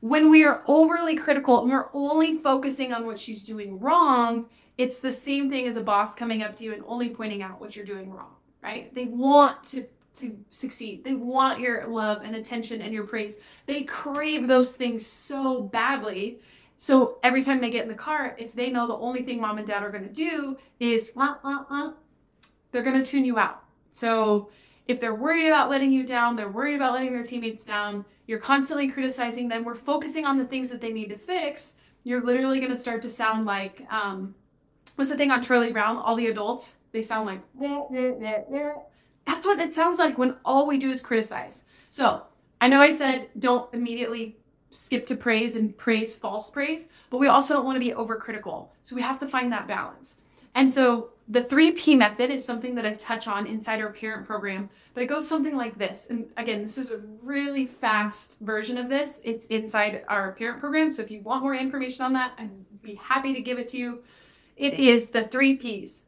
When 0.00 0.30
we 0.30 0.44
are 0.44 0.62
overly 0.66 1.16
critical 1.16 1.62
and 1.62 1.72
we're 1.72 1.88
only 1.94 2.36
focusing 2.36 2.92
on 2.92 3.06
what 3.06 3.18
she's 3.18 3.42
doing 3.42 3.80
wrong, 3.80 4.46
it's 4.76 5.00
the 5.00 5.12
same 5.12 5.50
thing 5.50 5.66
as 5.66 5.76
a 5.76 5.82
boss 5.82 6.14
coming 6.14 6.42
up 6.42 6.56
to 6.56 6.64
you 6.64 6.74
and 6.74 6.82
only 6.86 7.10
pointing 7.10 7.42
out 7.42 7.60
what 7.60 7.74
you're 7.74 7.86
doing 7.86 8.12
wrong, 8.12 8.34
right? 8.62 8.94
They 8.94 9.06
want 9.06 9.64
to 9.70 9.86
to 10.16 10.38
succeed. 10.50 11.02
They 11.02 11.14
want 11.14 11.58
your 11.58 11.86
love 11.88 12.22
and 12.22 12.36
attention 12.36 12.80
and 12.80 12.94
your 12.94 13.04
praise. 13.04 13.36
They 13.66 13.82
crave 13.82 14.46
those 14.46 14.76
things 14.76 15.04
so 15.04 15.62
badly 15.62 16.38
so 16.76 17.18
every 17.22 17.42
time 17.42 17.60
they 17.60 17.70
get 17.70 17.82
in 17.82 17.88
the 17.88 17.94
car, 17.94 18.34
if 18.38 18.54
they 18.54 18.70
know 18.70 18.86
the 18.86 18.96
only 18.96 19.22
thing 19.22 19.40
mom 19.40 19.58
and 19.58 19.66
dad 19.66 19.82
are 19.82 19.90
going 19.90 20.06
to 20.06 20.12
do 20.12 20.56
is 20.80 21.12
wah, 21.14 21.36
wah, 21.44 21.64
wah, 21.70 21.92
they're 22.72 22.82
going 22.82 23.02
to 23.02 23.08
tune 23.08 23.24
you 23.24 23.38
out. 23.38 23.62
So 23.92 24.50
if 24.86 25.00
they're 25.00 25.14
worried 25.14 25.46
about 25.46 25.70
letting 25.70 25.92
you 25.92 26.04
down, 26.04 26.36
they're 26.36 26.48
worried 26.48 26.76
about 26.76 26.92
letting 26.94 27.12
their 27.12 27.22
teammates 27.22 27.64
down, 27.64 28.04
you're 28.26 28.38
constantly 28.38 28.90
criticizing 28.90 29.48
them, 29.48 29.64
we're 29.64 29.74
focusing 29.74 30.24
on 30.26 30.38
the 30.38 30.44
things 30.44 30.68
that 30.70 30.80
they 30.80 30.92
need 30.92 31.08
to 31.10 31.18
fix, 31.18 31.74
you're 32.02 32.22
literally 32.22 32.58
going 32.58 32.72
to 32.72 32.76
start 32.76 33.00
to 33.02 33.10
sound 33.10 33.46
like, 33.46 33.86
um, 33.90 34.34
what's 34.96 35.10
the 35.10 35.16
thing 35.16 35.30
on 35.30 35.42
Charlie 35.42 35.72
Brown? 35.72 35.96
All 35.96 36.16
the 36.16 36.26
adults, 36.26 36.74
they 36.92 37.02
sound 37.02 37.26
like, 37.26 37.40
that's 39.24 39.46
what 39.46 39.58
it 39.58 39.74
sounds 39.74 39.98
like 39.98 40.18
when 40.18 40.36
all 40.44 40.66
we 40.66 40.78
do 40.78 40.90
is 40.90 41.00
criticize. 41.00 41.64
So 41.88 42.24
I 42.60 42.68
know 42.68 42.80
I 42.80 42.92
said 42.92 43.28
don't 43.38 43.72
immediately 43.72 44.36
skip 44.74 45.06
to 45.06 45.16
praise 45.16 45.56
and 45.56 45.76
praise 45.76 46.16
false 46.16 46.50
praise, 46.50 46.88
but 47.10 47.18
we 47.18 47.28
also 47.28 47.54
don't 47.54 47.64
want 47.64 47.76
to 47.76 47.80
be 47.80 47.92
overcritical. 47.92 48.68
So 48.82 48.96
we 48.96 49.02
have 49.02 49.18
to 49.20 49.28
find 49.28 49.52
that 49.52 49.66
balance. 49.66 50.16
And 50.54 50.70
so 50.70 51.10
the 51.28 51.42
3P 51.42 51.96
method 51.96 52.30
is 52.30 52.44
something 52.44 52.74
that 52.74 52.86
I 52.86 52.94
touch 52.94 53.26
on 53.26 53.46
inside 53.46 53.80
our 53.80 53.92
parent 53.92 54.26
program, 54.26 54.68
but 54.92 55.02
it 55.02 55.06
goes 55.06 55.26
something 55.26 55.56
like 55.56 55.78
this. 55.78 56.06
And 56.10 56.26
again, 56.36 56.62
this 56.62 56.78
is 56.78 56.90
a 56.90 57.00
really 57.22 57.66
fast 57.66 58.38
version 58.40 58.78
of 58.78 58.88
this. 58.88 59.20
It's 59.24 59.46
inside 59.46 60.04
our 60.08 60.32
parent 60.32 60.60
program. 60.60 60.90
So 60.90 61.02
if 61.02 61.10
you 61.10 61.20
want 61.22 61.42
more 61.42 61.54
information 61.54 62.04
on 62.04 62.12
that, 62.12 62.32
I'd 62.38 62.82
be 62.82 62.94
happy 62.94 63.34
to 63.34 63.40
give 63.40 63.58
it 63.58 63.68
to 63.70 63.78
you. 63.78 64.04
It 64.56 64.74
is 64.74 65.10
the 65.10 65.24
3 65.24 65.56
Ps. 65.56 66.02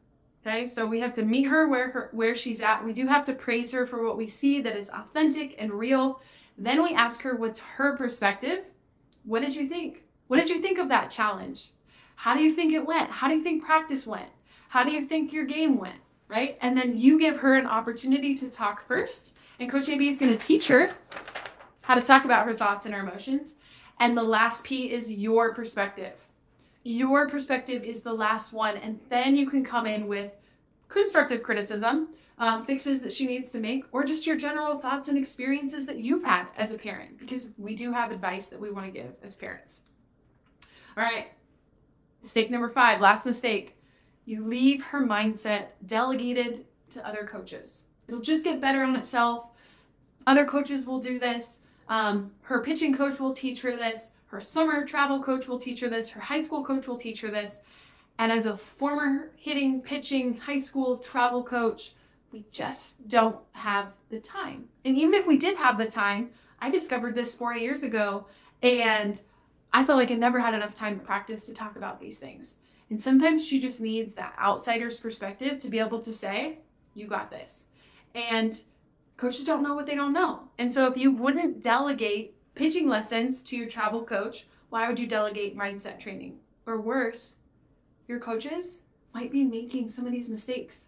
Okay, 0.45 0.65
so 0.65 0.85
we 0.85 1.01
have 1.01 1.13
to 1.15 1.23
meet 1.23 1.43
her 1.43 1.67
where 1.67 1.89
her 1.89 2.09
where 2.13 2.33
she's 2.33 2.61
at. 2.61 2.85
We 2.85 2.93
do 2.93 3.05
have 3.07 3.25
to 3.25 3.33
praise 3.33 3.71
her 3.71 3.85
for 3.85 4.05
what 4.05 4.15
we 4.15 4.27
see 4.27 4.61
that 4.61 4.77
is 4.77 4.89
authentic 4.89 5.55
and 5.57 5.73
real. 5.73 6.21
Then 6.57 6.81
we 6.81 6.93
ask 6.93 7.21
her 7.21 7.35
what's 7.35 7.59
her 7.59 7.95
perspective. 7.95 8.63
What 9.23 9.41
did 9.41 9.55
you 9.55 9.67
think? 9.67 10.03
What 10.27 10.37
did 10.37 10.49
you 10.49 10.59
think 10.59 10.79
of 10.79 10.89
that 10.89 11.11
challenge? 11.11 11.71
How 12.15 12.33
do 12.33 12.41
you 12.41 12.51
think 12.51 12.73
it 12.73 12.85
went? 12.85 13.11
How 13.11 13.27
do 13.27 13.35
you 13.35 13.43
think 13.43 13.63
practice 13.63 14.07
went? 14.07 14.29
How 14.69 14.83
do 14.83 14.91
you 14.91 15.05
think 15.05 15.31
your 15.31 15.45
game 15.45 15.77
went? 15.77 15.99
Right? 16.27 16.57
And 16.61 16.75
then 16.75 16.97
you 16.97 17.19
give 17.19 17.37
her 17.37 17.55
an 17.55 17.67
opportunity 17.67 18.35
to 18.35 18.49
talk 18.49 18.85
first. 18.87 19.33
And 19.59 19.69
Coach 19.69 19.87
AB 19.87 20.07
is 20.07 20.19
going 20.19 20.35
to 20.35 20.45
teach 20.45 20.67
her 20.67 20.91
how 21.81 21.95
to 21.95 22.01
talk 22.01 22.25
about 22.25 22.45
her 22.45 22.53
thoughts 22.53 22.85
and 22.85 22.93
her 22.93 23.01
emotions. 23.01 23.55
And 23.99 24.17
the 24.17 24.23
last 24.23 24.63
P 24.63 24.91
is 24.91 25.11
your 25.11 25.53
perspective. 25.53 26.13
Your 26.83 27.29
perspective 27.29 27.83
is 27.83 28.01
the 28.01 28.13
last 28.13 28.51
one. 28.51 28.77
And 28.77 28.99
then 29.09 29.35
you 29.35 29.49
can 29.49 29.63
come 29.63 29.85
in 29.85 30.07
with 30.07 30.31
constructive 30.89 31.43
criticism 31.43 32.09
um, 32.37 32.65
fixes 32.65 33.01
that 33.01 33.13
she 33.13 33.25
needs 33.25 33.51
to 33.51 33.59
make, 33.59 33.83
or 33.91 34.03
just 34.03 34.27
your 34.27 34.37
general 34.37 34.77
thoughts 34.77 35.07
and 35.07 35.17
experiences 35.17 35.85
that 35.85 35.97
you've 35.97 36.23
had 36.23 36.47
as 36.55 36.71
a 36.71 36.77
parent, 36.77 37.17
because 37.17 37.49
we 37.57 37.75
do 37.75 37.91
have 37.91 38.11
advice 38.11 38.47
that 38.47 38.59
we 38.59 38.71
want 38.71 38.85
to 38.85 38.91
give 38.91 39.13
as 39.23 39.35
parents. 39.35 39.81
All 40.95 41.03
right, 41.03 41.27
mistake 42.21 42.51
number 42.51 42.69
five, 42.69 43.01
last 43.01 43.25
mistake. 43.25 43.75
You 44.25 44.45
leave 44.45 44.83
her 44.83 45.05
mindset 45.05 45.67
delegated 45.85 46.65
to 46.91 47.07
other 47.07 47.25
coaches. 47.25 47.85
It'll 48.07 48.21
just 48.21 48.43
get 48.43 48.61
better 48.61 48.83
on 48.83 48.95
itself. 48.95 49.49
Other 50.25 50.45
coaches 50.45 50.85
will 50.85 50.99
do 50.99 51.19
this. 51.19 51.59
Um, 51.89 52.31
her 52.41 52.61
pitching 52.61 52.95
coach 52.95 53.19
will 53.19 53.33
teach 53.33 53.61
her 53.61 53.75
this. 53.75 54.11
Her 54.25 54.41
summer 54.41 54.85
travel 54.85 55.23
coach 55.23 55.47
will 55.47 55.59
teach 55.59 55.79
her 55.79 55.87
this. 55.87 56.09
Her 56.09 56.19
high 56.19 56.41
school 56.41 56.63
coach 56.63 56.87
will 56.87 56.97
teach 56.97 57.21
her 57.21 57.31
this. 57.31 57.59
And 58.19 58.31
as 58.31 58.45
a 58.45 58.57
former 58.57 59.31
hitting, 59.37 59.81
pitching, 59.81 60.37
high 60.37 60.59
school 60.59 60.97
travel 60.97 61.43
coach, 61.43 61.93
we 62.37 62.45
just 62.51 63.07
don't 63.07 63.39
have 63.53 63.93
the 64.09 64.19
time. 64.19 64.65
And 64.85 64.95
even 64.95 65.15
if 65.15 65.25
we 65.25 65.37
did 65.37 65.57
have 65.57 65.79
the 65.79 65.89
time, 65.89 66.29
I 66.59 66.69
discovered 66.69 67.15
this 67.15 67.33
four 67.33 67.55
years 67.55 67.81
ago 67.81 68.27
and 68.61 69.19
I 69.73 69.83
felt 69.83 69.97
like 69.97 70.11
I 70.11 70.15
never 70.15 70.39
had 70.39 70.53
enough 70.53 70.75
time 70.75 70.99
to 70.99 71.05
practice 71.05 71.45
to 71.45 71.53
talk 71.53 71.75
about 71.75 71.99
these 71.99 72.19
things. 72.19 72.57
And 72.91 73.01
sometimes 73.01 73.45
she 73.45 73.59
just 73.59 73.81
needs 73.81 74.13
that 74.13 74.35
outsider's 74.39 74.99
perspective 74.99 75.57
to 75.59 75.69
be 75.69 75.79
able 75.79 75.99
to 76.01 76.13
say, 76.13 76.59
You 76.93 77.07
got 77.07 77.31
this. 77.31 77.65
And 78.13 78.61
coaches 79.17 79.43
don't 79.43 79.63
know 79.63 79.73
what 79.73 79.87
they 79.87 79.95
don't 79.95 80.13
know. 80.13 80.49
And 80.59 80.71
so 80.71 80.85
if 80.85 80.95
you 80.95 81.11
wouldn't 81.11 81.63
delegate 81.63 82.35
pitching 82.53 82.87
lessons 82.87 83.41
to 83.43 83.57
your 83.57 83.67
travel 83.67 84.03
coach, 84.03 84.45
why 84.69 84.87
would 84.87 84.99
you 84.99 85.07
delegate 85.07 85.57
mindset 85.57 85.99
training? 85.99 86.37
Or 86.67 86.79
worse, 86.79 87.37
your 88.07 88.19
coaches 88.19 88.81
might 89.13 89.31
be 89.31 89.43
making 89.43 89.87
some 89.87 90.05
of 90.05 90.11
these 90.11 90.29
mistakes 90.29 90.85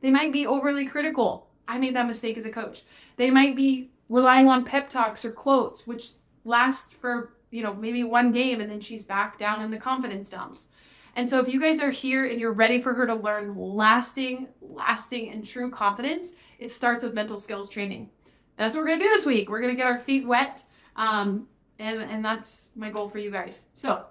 they 0.00 0.10
might 0.10 0.32
be 0.32 0.46
overly 0.46 0.86
critical. 0.86 1.48
I 1.68 1.78
made 1.78 1.94
that 1.96 2.06
mistake 2.06 2.36
as 2.36 2.46
a 2.46 2.50
coach. 2.50 2.82
They 3.16 3.30
might 3.30 3.54
be 3.54 3.90
relying 4.08 4.48
on 4.48 4.64
pep 4.64 4.88
talks 4.88 5.24
or 5.24 5.30
quotes, 5.30 5.86
which 5.86 6.10
last 6.44 6.94
for, 6.94 7.34
you 7.50 7.62
know, 7.62 7.74
maybe 7.74 8.02
one 8.02 8.32
game 8.32 8.60
and 8.60 8.70
then 8.70 8.80
she's 8.80 9.04
back 9.04 9.38
down 9.38 9.62
in 9.62 9.70
the 9.70 9.78
confidence 9.78 10.28
dumps. 10.28 10.68
And 11.16 11.28
so 11.28 11.40
if 11.40 11.48
you 11.48 11.60
guys 11.60 11.80
are 11.80 11.90
here 11.90 12.26
and 12.26 12.40
you're 12.40 12.52
ready 12.52 12.80
for 12.80 12.94
her 12.94 13.06
to 13.06 13.14
learn 13.14 13.56
lasting, 13.56 14.48
lasting 14.60 15.30
and 15.30 15.44
true 15.44 15.70
confidence, 15.70 16.32
it 16.58 16.70
starts 16.70 17.04
with 17.04 17.14
mental 17.14 17.38
skills 17.38 17.68
training. 17.68 18.10
That's 18.56 18.76
what 18.76 18.82
we're 18.82 18.88
gonna 18.88 19.02
do 19.02 19.08
this 19.08 19.26
week. 19.26 19.48
We're 19.48 19.60
gonna 19.60 19.74
get 19.74 19.86
our 19.86 19.98
feet 19.98 20.26
wet. 20.26 20.62
Um, 20.96 21.48
and, 21.78 22.00
and 22.02 22.24
that's 22.24 22.68
my 22.76 22.90
goal 22.90 23.08
for 23.08 23.18
you 23.18 23.30
guys. 23.30 23.66
So 23.74 24.04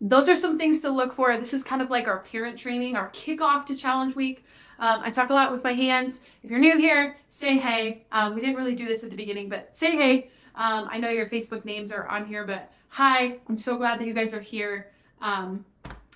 those 0.00 0.28
are 0.28 0.36
some 0.36 0.58
things 0.58 0.80
to 0.80 0.90
look 0.90 1.12
for. 1.12 1.36
This 1.36 1.54
is 1.54 1.64
kind 1.64 1.80
of 1.80 1.90
like 1.90 2.06
our 2.06 2.20
parent 2.20 2.58
training, 2.58 2.96
our 2.96 3.10
kickoff 3.10 3.64
to 3.66 3.76
challenge 3.76 4.14
week. 4.14 4.44
Um, 4.78 5.00
I 5.02 5.10
talk 5.10 5.30
a 5.30 5.34
lot 5.34 5.50
with 5.50 5.64
my 5.64 5.72
hands. 5.72 6.20
If 6.42 6.50
you're 6.50 6.58
new 6.58 6.78
here, 6.78 7.16
say 7.28 7.56
hey. 7.56 8.04
Um, 8.12 8.34
we 8.34 8.40
didn't 8.40 8.56
really 8.56 8.74
do 8.74 8.86
this 8.86 9.04
at 9.04 9.10
the 9.10 9.16
beginning, 9.16 9.48
but 9.48 9.74
say 9.74 9.92
hey. 9.92 10.30
Um, 10.54 10.88
I 10.90 10.98
know 10.98 11.10
your 11.10 11.26
Facebook 11.26 11.64
names 11.64 11.92
are 11.92 12.06
on 12.08 12.26
here, 12.26 12.44
but 12.44 12.70
hi. 12.88 13.38
I'm 13.48 13.58
so 13.58 13.76
glad 13.76 14.00
that 14.00 14.06
you 14.06 14.14
guys 14.14 14.34
are 14.34 14.40
here. 14.40 14.90
Um, 15.22 15.64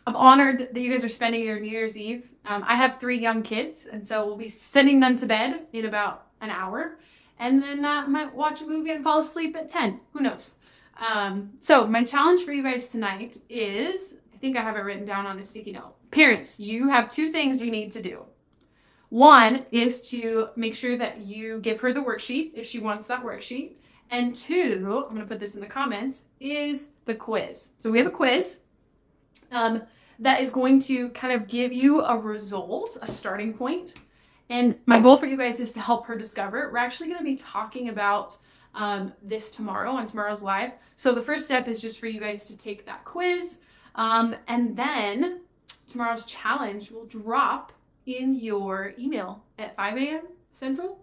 I'm 0.07 0.17
honored 0.17 0.69
that 0.73 0.81
you 0.81 0.91
guys 0.91 1.05
are 1.05 1.09
spending 1.09 1.43
your 1.43 1.61
New 1.61 1.71
Year's 1.71 1.97
Eve. 1.97 2.31
Um, 2.47 2.65
I 2.67 2.75
have 2.75 2.99
three 2.99 3.19
young 3.19 3.43
kids, 3.43 3.87
and 3.87 4.07
so 4.07 4.27
we'll 4.27 4.37
be 4.37 4.49
sending 4.49 5.01
them 5.01 5.17
to 5.17 5.27
bed 5.27 5.67
in 5.73 5.85
about 5.85 6.27
an 6.41 6.51
hour, 6.51 6.99
and 7.39 7.63
then 7.63 7.85
uh, 7.85 8.07
might 8.07 8.35
watch 8.35 8.63
a 8.63 8.67
movie 8.67 8.91
and 8.91 9.05
fall 9.05 9.21
asleep 9.21 9.57
at 9.57 9.69
10. 9.69 10.01
Who 10.13 10.21
knows? 10.21 10.57
Um, 10.99 11.53
so 11.61 11.87
my 11.87 12.05
challenge 12.05 12.43
for 12.43 12.53
you 12.53 12.63
guys 12.63 12.89
tonight 12.89 13.39
is, 13.49 14.17
I 14.35 14.37
think 14.37 14.57
I 14.57 14.63
have 14.63 14.77
it 14.77 14.81
written 14.81 15.05
down 15.05 15.27
on 15.27 15.39
a 15.39 15.43
sticky 15.43 15.73
note. 15.73 15.95
Parents, 16.11 16.61
you 16.61 16.89
have 16.89 17.09
two 17.09 17.31
things 17.31 17.61
you 17.61 17.71
need 17.71 17.93
to 17.93 18.03
do. 18.03 18.25
One 19.09 19.67
is 19.73 20.09
to 20.11 20.49
make 20.57 20.75
sure 20.75 20.97
that 20.97 21.19
you 21.19 21.61
give 21.61 21.81
her 21.81 21.93
the 21.93 22.01
worksheet 22.01 22.53
if 22.55 22.67
she 22.67 22.79
wants 22.79 23.09
that 23.09 23.25
worksheet. 23.25 23.77
And 24.11 24.35
two, 24.35 25.05
I'm 25.09 25.15
going 25.15 25.23
to 25.23 25.29
put 25.29 25.41
this 25.41 25.55
in 25.55 25.61
the 25.61 25.67
comments, 25.67 26.25
is 26.41 26.89
the 27.05 27.15
quiz. 27.15 27.69
So 27.79 27.91
we 27.91 27.99
have 27.99 28.07
a 28.07 28.11
quiz 28.11 28.61
um, 29.53 29.83
that 30.19 30.41
is 30.41 30.53
going 30.53 30.81
to 30.81 31.09
kind 31.11 31.33
of 31.33 31.49
give 31.49 31.73
you 31.73 32.03
a 32.03 32.17
result, 32.19 32.99
a 33.01 33.07
starting 33.07 33.55
point. 33.55 33.95
And 34.49 34.77
my 34.87 35.01
goal 35.01 35.17
for 35.17 35.27
you 35.27 35.37
guys 35.37 35.61
is 35.61 35.73
to 35.75 35.81
help 35.81 36.07
her 36.07 36.17
discover. 36.17 36.71
We're 36.73 36.79
actually 36.79 37.07
going 37.09 37.21
to 37.21 37.25
be 37.25 37.37
talking 37.37 37.89
about 37.89 38.37
um, 38.75 39.13
this 39.23 39.51
tomorrow 39.51 39.93
on 39.93 40.09
tomorrow's 40.09 40.43
live. 40.43 40.73
So 40.97 41.13
the 41.13 41.23
first 41.23 41.45
step 41.45 41.69
is 41.69 41.81
just 41.81 41.99
for 41.99 42.07
you 42.07 42.21
guys 42.21 42.45
to 42.45 42.57
take 42.57 42.87
that 42.87 43.05
quiz. 43.05 43.59
Um, 43.95 44.37
and 44.49 44.77
then 44.77 45.41
tomorrow's 45.87 46.25
challenge 46.27 46.91
will 46.91 47.07
drop 47.07 47.73
in 48.07 48.35
your 48.35 48.95
email 48.99 49.43
at 49.59 49.77
5 49.77 49.97
a.m. 49.97 50.23
Central. 50.49 51.01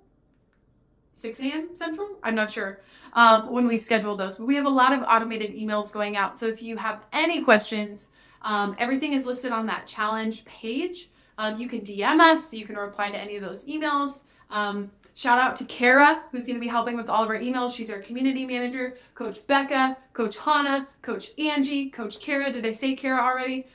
6 1.13 1.39
a.m. 1.39 1.73
Central. 1.73 2.19
I'm 2.23 2.35
not 2.35 2.51
sure 2.51 2.81
um, 3.13 3.51
when 3.51 3.67
we 3.67 3.77
schedule 3.77 4.15
those, 4.15 4.37
but 4.37 4.45
we 4.45 4.55
have 4.55 4.65
a 4.65 4.69
lot 4.69 4.93
of 4.93 5.01
automated 5.01 5.55
emails 5.55 5.91
going 5.91 6.15
out. 6.15 6.37
So 6.37 6.45
if 6.47 6.61
you 6.61 6.77
have 6.77 7.05
any 7.11 7.43
questions, 7.43 8.09
um, 8.43 8.75
everything 8.77 9.13
is 9.13 9.25
listed 9.25 9.51
on 9.51 9.65
that 9.65 9.87
challenge 9.87 10.45
page. 10.45 11.09
Um, 11.39 11.59
you 11.59 11.67
can 11.67 11.81
DM 11.81 12.19
us, 12.19 12.53
you 12.53 12.65
can 12.65 12.75
reply 12.75 13.11
to 13.11 13.17
any 13.17 13.35
of 13.35 13.41
those 13.41 13.65
emails. 13.65 14.21
Um, 14.49 14.91
shout 15.17 15.39
out 15.39 15.55
to 15.55 15.65
Kara, 15.65 16.21
who's 16.31 16.45
going 16.45 16.57
to 16.57 16.61
be 16.61 16.67
helping 16.67 16.95
with 16.95 17.09
all 17.09 17.23
of 17.23 17.29
our 17.29 17.39
emails. 17.39 17.75
She's 17.75 17.89
our 17.89 17.97
community 17.99 18.45
manager. 18.45 18.97
Coach 19.15 19.45
Becca, 19.47 19.97
Coach 20.13 20.37
Hannah, 20.37 20.87
Coach 21.01 21.31
Angie, 21.39 21.89
Coach 21.89 22.19
Kara. 22.19 22.51
Did 22.51 22.67
I 22.67 22.71
say 22.71 22.95
Kara 22.95 23.19
already? 23.19 23.65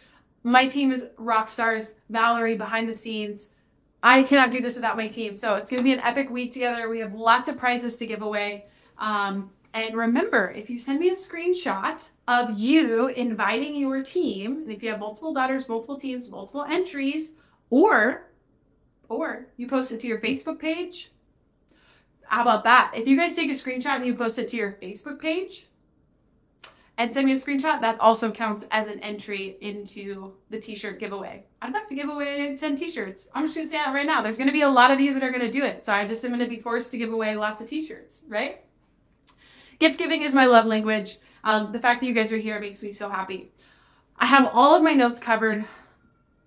My 0.45 0.69
team 0.69 0.93
is 0.93 1.07
rock 1.19 1.49
stars. 1.49 1.95
Valerie 2.09 2.57
behind 2.57 2.89
the 2.89 2.95
scenes. 2.95 3.49
I 4.05 4.23
cannot 4.23 4.53
do 4.53 4.61
this 4.61 4.77
without 4.77 4.97
my 4.97 5.09
team. 5.09 5.35
So 5.35 5.57
it's 5.57 5.69
going 5.69 5.81
to 5.81 5.85
be 5.85 5.93
an 5.93 5.99
epic 6.01 6.31
week 6.31 6.53
together. 6.53 6.89
We 6.89 7.01
have 7.01 7.13
lots 7.13 7.49
of 7.49 7.59
prizes 7.59 7.97
to 7.97 8.07
give 8.07 8.23
away. 8.23 8.67
Um, 8.99 9.51
and 9.75 9.97
remember, 9.97 10.53
if 10.57 10.71
you 10.71 10.79
send 10.79 11.01
me 11.01 11.09
a 11.09 11.15
screenshot 11.15 12.09
of 12.29 12.57
you 12.57 13.09
inviting 13.09 13.75
your 13.75 14.01
team, 14.05 14.59
and 14.59 14.71
if 14.71 14.81
you 14.81 14.91
have 14.91 15.01
multiple 15.01 15.35
daughters, 15.35 15.69
multiple 15.69 15.99
teams, 15.99 16.31
multiple 16.31 16.65
entries, 16.69 17.33
or 17.69 18.29
or 19.09 19.49
you 19.57 19.67
post 19.67 19.91
it 19.91 19.99
to 20.01 20.07
your 20.07 20.19
Facebook 20.19 20.61
page. 20.61 21.11
How 22.33 22.41
about 22.41 22.65
that? 22.65 22.93
If 22.97 23.07
you 23.07 23.19
guys 23.19 23.37
take 23.37 23.51
a 23.51 23.53
screenshot 23.53 23.97
and 23.97 24.07
you 24.07 24.15
post 24.15 24.39
it 24.39 24.49
to 24.49 24.57
your 24.57 24.73
Facebook 24.83 25.21
page 25.21 25.67
and 26.97 27.13
send 27.13 27.27
me 27.27 27.33
a 27.33 27.37
screenshot, 27.37 27.83
that 27.83 28.01
also 28.01 28.31
counts 28.31 28.67
as 28.71 28.89
an 28.89 29.01
entry 29.01 29.59
into 29.61 30.33
the 30.49 30.59
t-shirt 30.59 30.99
giveaway. 30.99 31.45
I'd 31.61 31.75
like 31.75 31.91
to 31.91 31.95
give 31.95 32.09
away 32.09 32.57
10 32.57 32.75
t-shirts. 32.75 33.29
I'm 33.35 33.45
just 33.45 33.55
gonna 33.55 33.69
say 33.69 33.77
that 33.77 33.93
right 33.93 34.07
now. 34.07 34.23
There's 34.23 34.39
gonna 34.39 34.51
be 34.51 34.63
a 34.63 34.71
lot 34.71 34.91
of 34.91 34.99
you 34.99 35.13
that 35.13 35.23
are 35.23 35.31
gonna 35.31 35.53
do 35.53 35.63
it. 35.63 35.85
So 35.85 35.93
I 35.93 36.07
just 36.07 36.25
am 36.25 36.31
gonna 36.31 36.49
be 36.49 36.59
forced 36.59 36.91
to 36.93 36.97
give 36.97 37.13
away 37.13 37.37
lots 37.37 37.61
of 37.61 37.69
t-shirts, 37.69 38.23
right? 38.27 38.65
Gift 39.79 39.99
giving 39.99 40.23
is 40.23 40.35
my 40.35 40.47
love 40.47 40.65
language. 40.65 41.19
Um, 41.45 41.71
the 41.71 41.81
fact 41.81 42.01
that 42.01 42.07
you 42.07 42.15
guys 42.15 42.33
are 42.33 42.39
here 42.39 42.59
makes 42.59 42.83
me 42.83 42.93
so 42.93 43.11
happy. 43.11 43.53
I 44.17 44.25
have 44.25 44.49
all 44.55 44.75
of 44.75 44.83
my 44.83 44.95
notes 44.95 45.21
covered. 45.21 45.67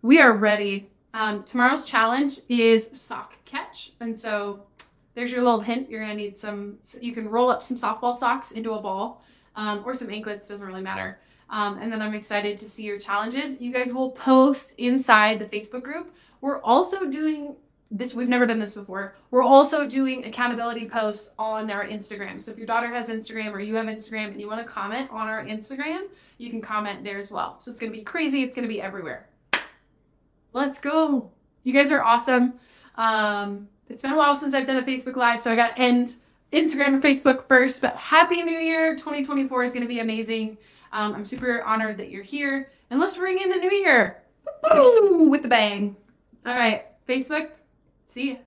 We 0.02 0.19
are 0.19 0.34
ready 0.34 0.89
um, 1.15 1.43
tomorrow's 1.43 1.86
challenge 1.86 2.41
is 2.50 2.89
sock 2.91 3.38
catch. 3.45 3.93
And 4.02 4.19
so 4.19 4.65
there's 5.15 5.32
your 5.32 5.41
little 5.43 5.62
hint. 5.62 5.89
You're 5.89 6.06
to 6.06 6.13
need 6.13 6.38
some, 6.38 6.78
you 7.01 7.13
can 7.13 7.28
roll 7.28 7.49
up 7.49 7.63
some 7.63 7.78
softball 7.78 8.15
socks 8.15 8.51
into 8.51 8.73
a 8.73 8.82
ball 8.82 9.23
um, 9.56 9.82
or 9.86 9.93
some 9.93 10.10
anklets, 10.10 10.47
doesn't 10.47 10.65
really 10.67 10.84
matter. 10.84 11.19
Um, 11.49 11.80
and 11.80 11.91
then 11.91 12.01
I'm 12.01 12.13
excited 12.13 12.58
to 12.58 12.69
see 12.69 12.84
your 12.84 12.99
challenges. 12.99 13.60
You 13.62 13.71
guys 13.71 13.93
will 13.93 14.12
post 14.12 14.73
inside 14.78 15.39
the 15.39 15.45
Facebook 15.45 15.84
group. 15.84 16.13
We're 16.41 16.62
also 16.62 17.10
doing 17.10 17.56
this, 17.91 18.13
we've 18.13 18.28
never 18.28 18.45
done 18.45 18.60
this 18.60 18.73
before. 18.73 19.15
We're 19.32 19.43
also 19.43 19.88
doing 19.88 20.25
accountability 20.25 20.89
posts 20.89 21.30
on 21.38 21.69
our 21.69 21.86
Instagram. 21.86 22.41
So 22.41 22.51
if 22.51 22.58
your 22.58 22.67
daughter 22.67 22.88
has 22.88 23.10
Instagram 23.10 23.54
or 23.54 23.60
you 23.60 23.75
have 23.75 23.86
Instagram 23.86 24.30
and 24.30 24.41
you 24.41 24.47
want 24.47 24.65
to 24.65 24.71
comment 24.71 25.10
on 25.12 25.28
our 25.28 25.45
Instagram, 25.45 26.08
you 26.38 26.49
can 26.49 26.62
comment 26.62 27.04
there 27.04 27.17
as 27.17 27.32
well. 27.32 27.60
So 27.60 27.71
it's 27.71 27.80
to 27.91 27.97
be 27.97 28.04
crazy. 28.04 28.43
It's 28.43 28.56
to 28.67 28.73
be 28.73 28.82
everywhere. 28.82 29.30
Let's 30.51 30.82
go. 30.82 31.32
You 31.63 31.73
guys 31.73 31.91
are 31.91 32.04
awesome. 32.04 32.56
Um, 32.95 33.69
it's 33.89 34.02
been 34.02 34.12
a 34.12 34.17
while 34.17 34.36
since 34.36 34.54
I've 34.54 34.67
done 34.67 34.78
a 34.78 34.84
Facebook 34.84 35.15
Live, 35.15 35.41
so 35.41 35.52
I 35.52 35.56
got 35.56 35.76
to 35.76 35.82
end 35.82 36.15
Instagram 36.52 36.88
and 36.88 37.04
Facebook 37.04 37.48
first. 37.48 37.82
But 37.82 37.95
Happy 37.95 38.41
New 38.43 38.58
Year! 38.58 38.95
2024 38.95 39.63
is 39.63 39.71
going 39.71 39.84
to 39.84 39.88
be 39.88 40.00
amazing. 40.00 40.58
Um, 40.91 41.13
I'm 41.13 41.26
super 41.26 41.62
honored 41.63 41.98
that 41.98 42.10
you're 42.10 42.24
here. 42.24 42.71
And 42.89 43.00
let's 43.00 43.17
ring 43.17 43.39
in 43.41 43.50
the 43.50 43.58
new 43.58 43.71
year 43.71 44.21
with 45.30 45.41
the 45.41 45.48
bang. 45.48 45.95
All 46.45 46.56
right, 46.56 46.86
Facebook, 47.08 47.50
see 48.06 48.32
ya. 48.32 48.36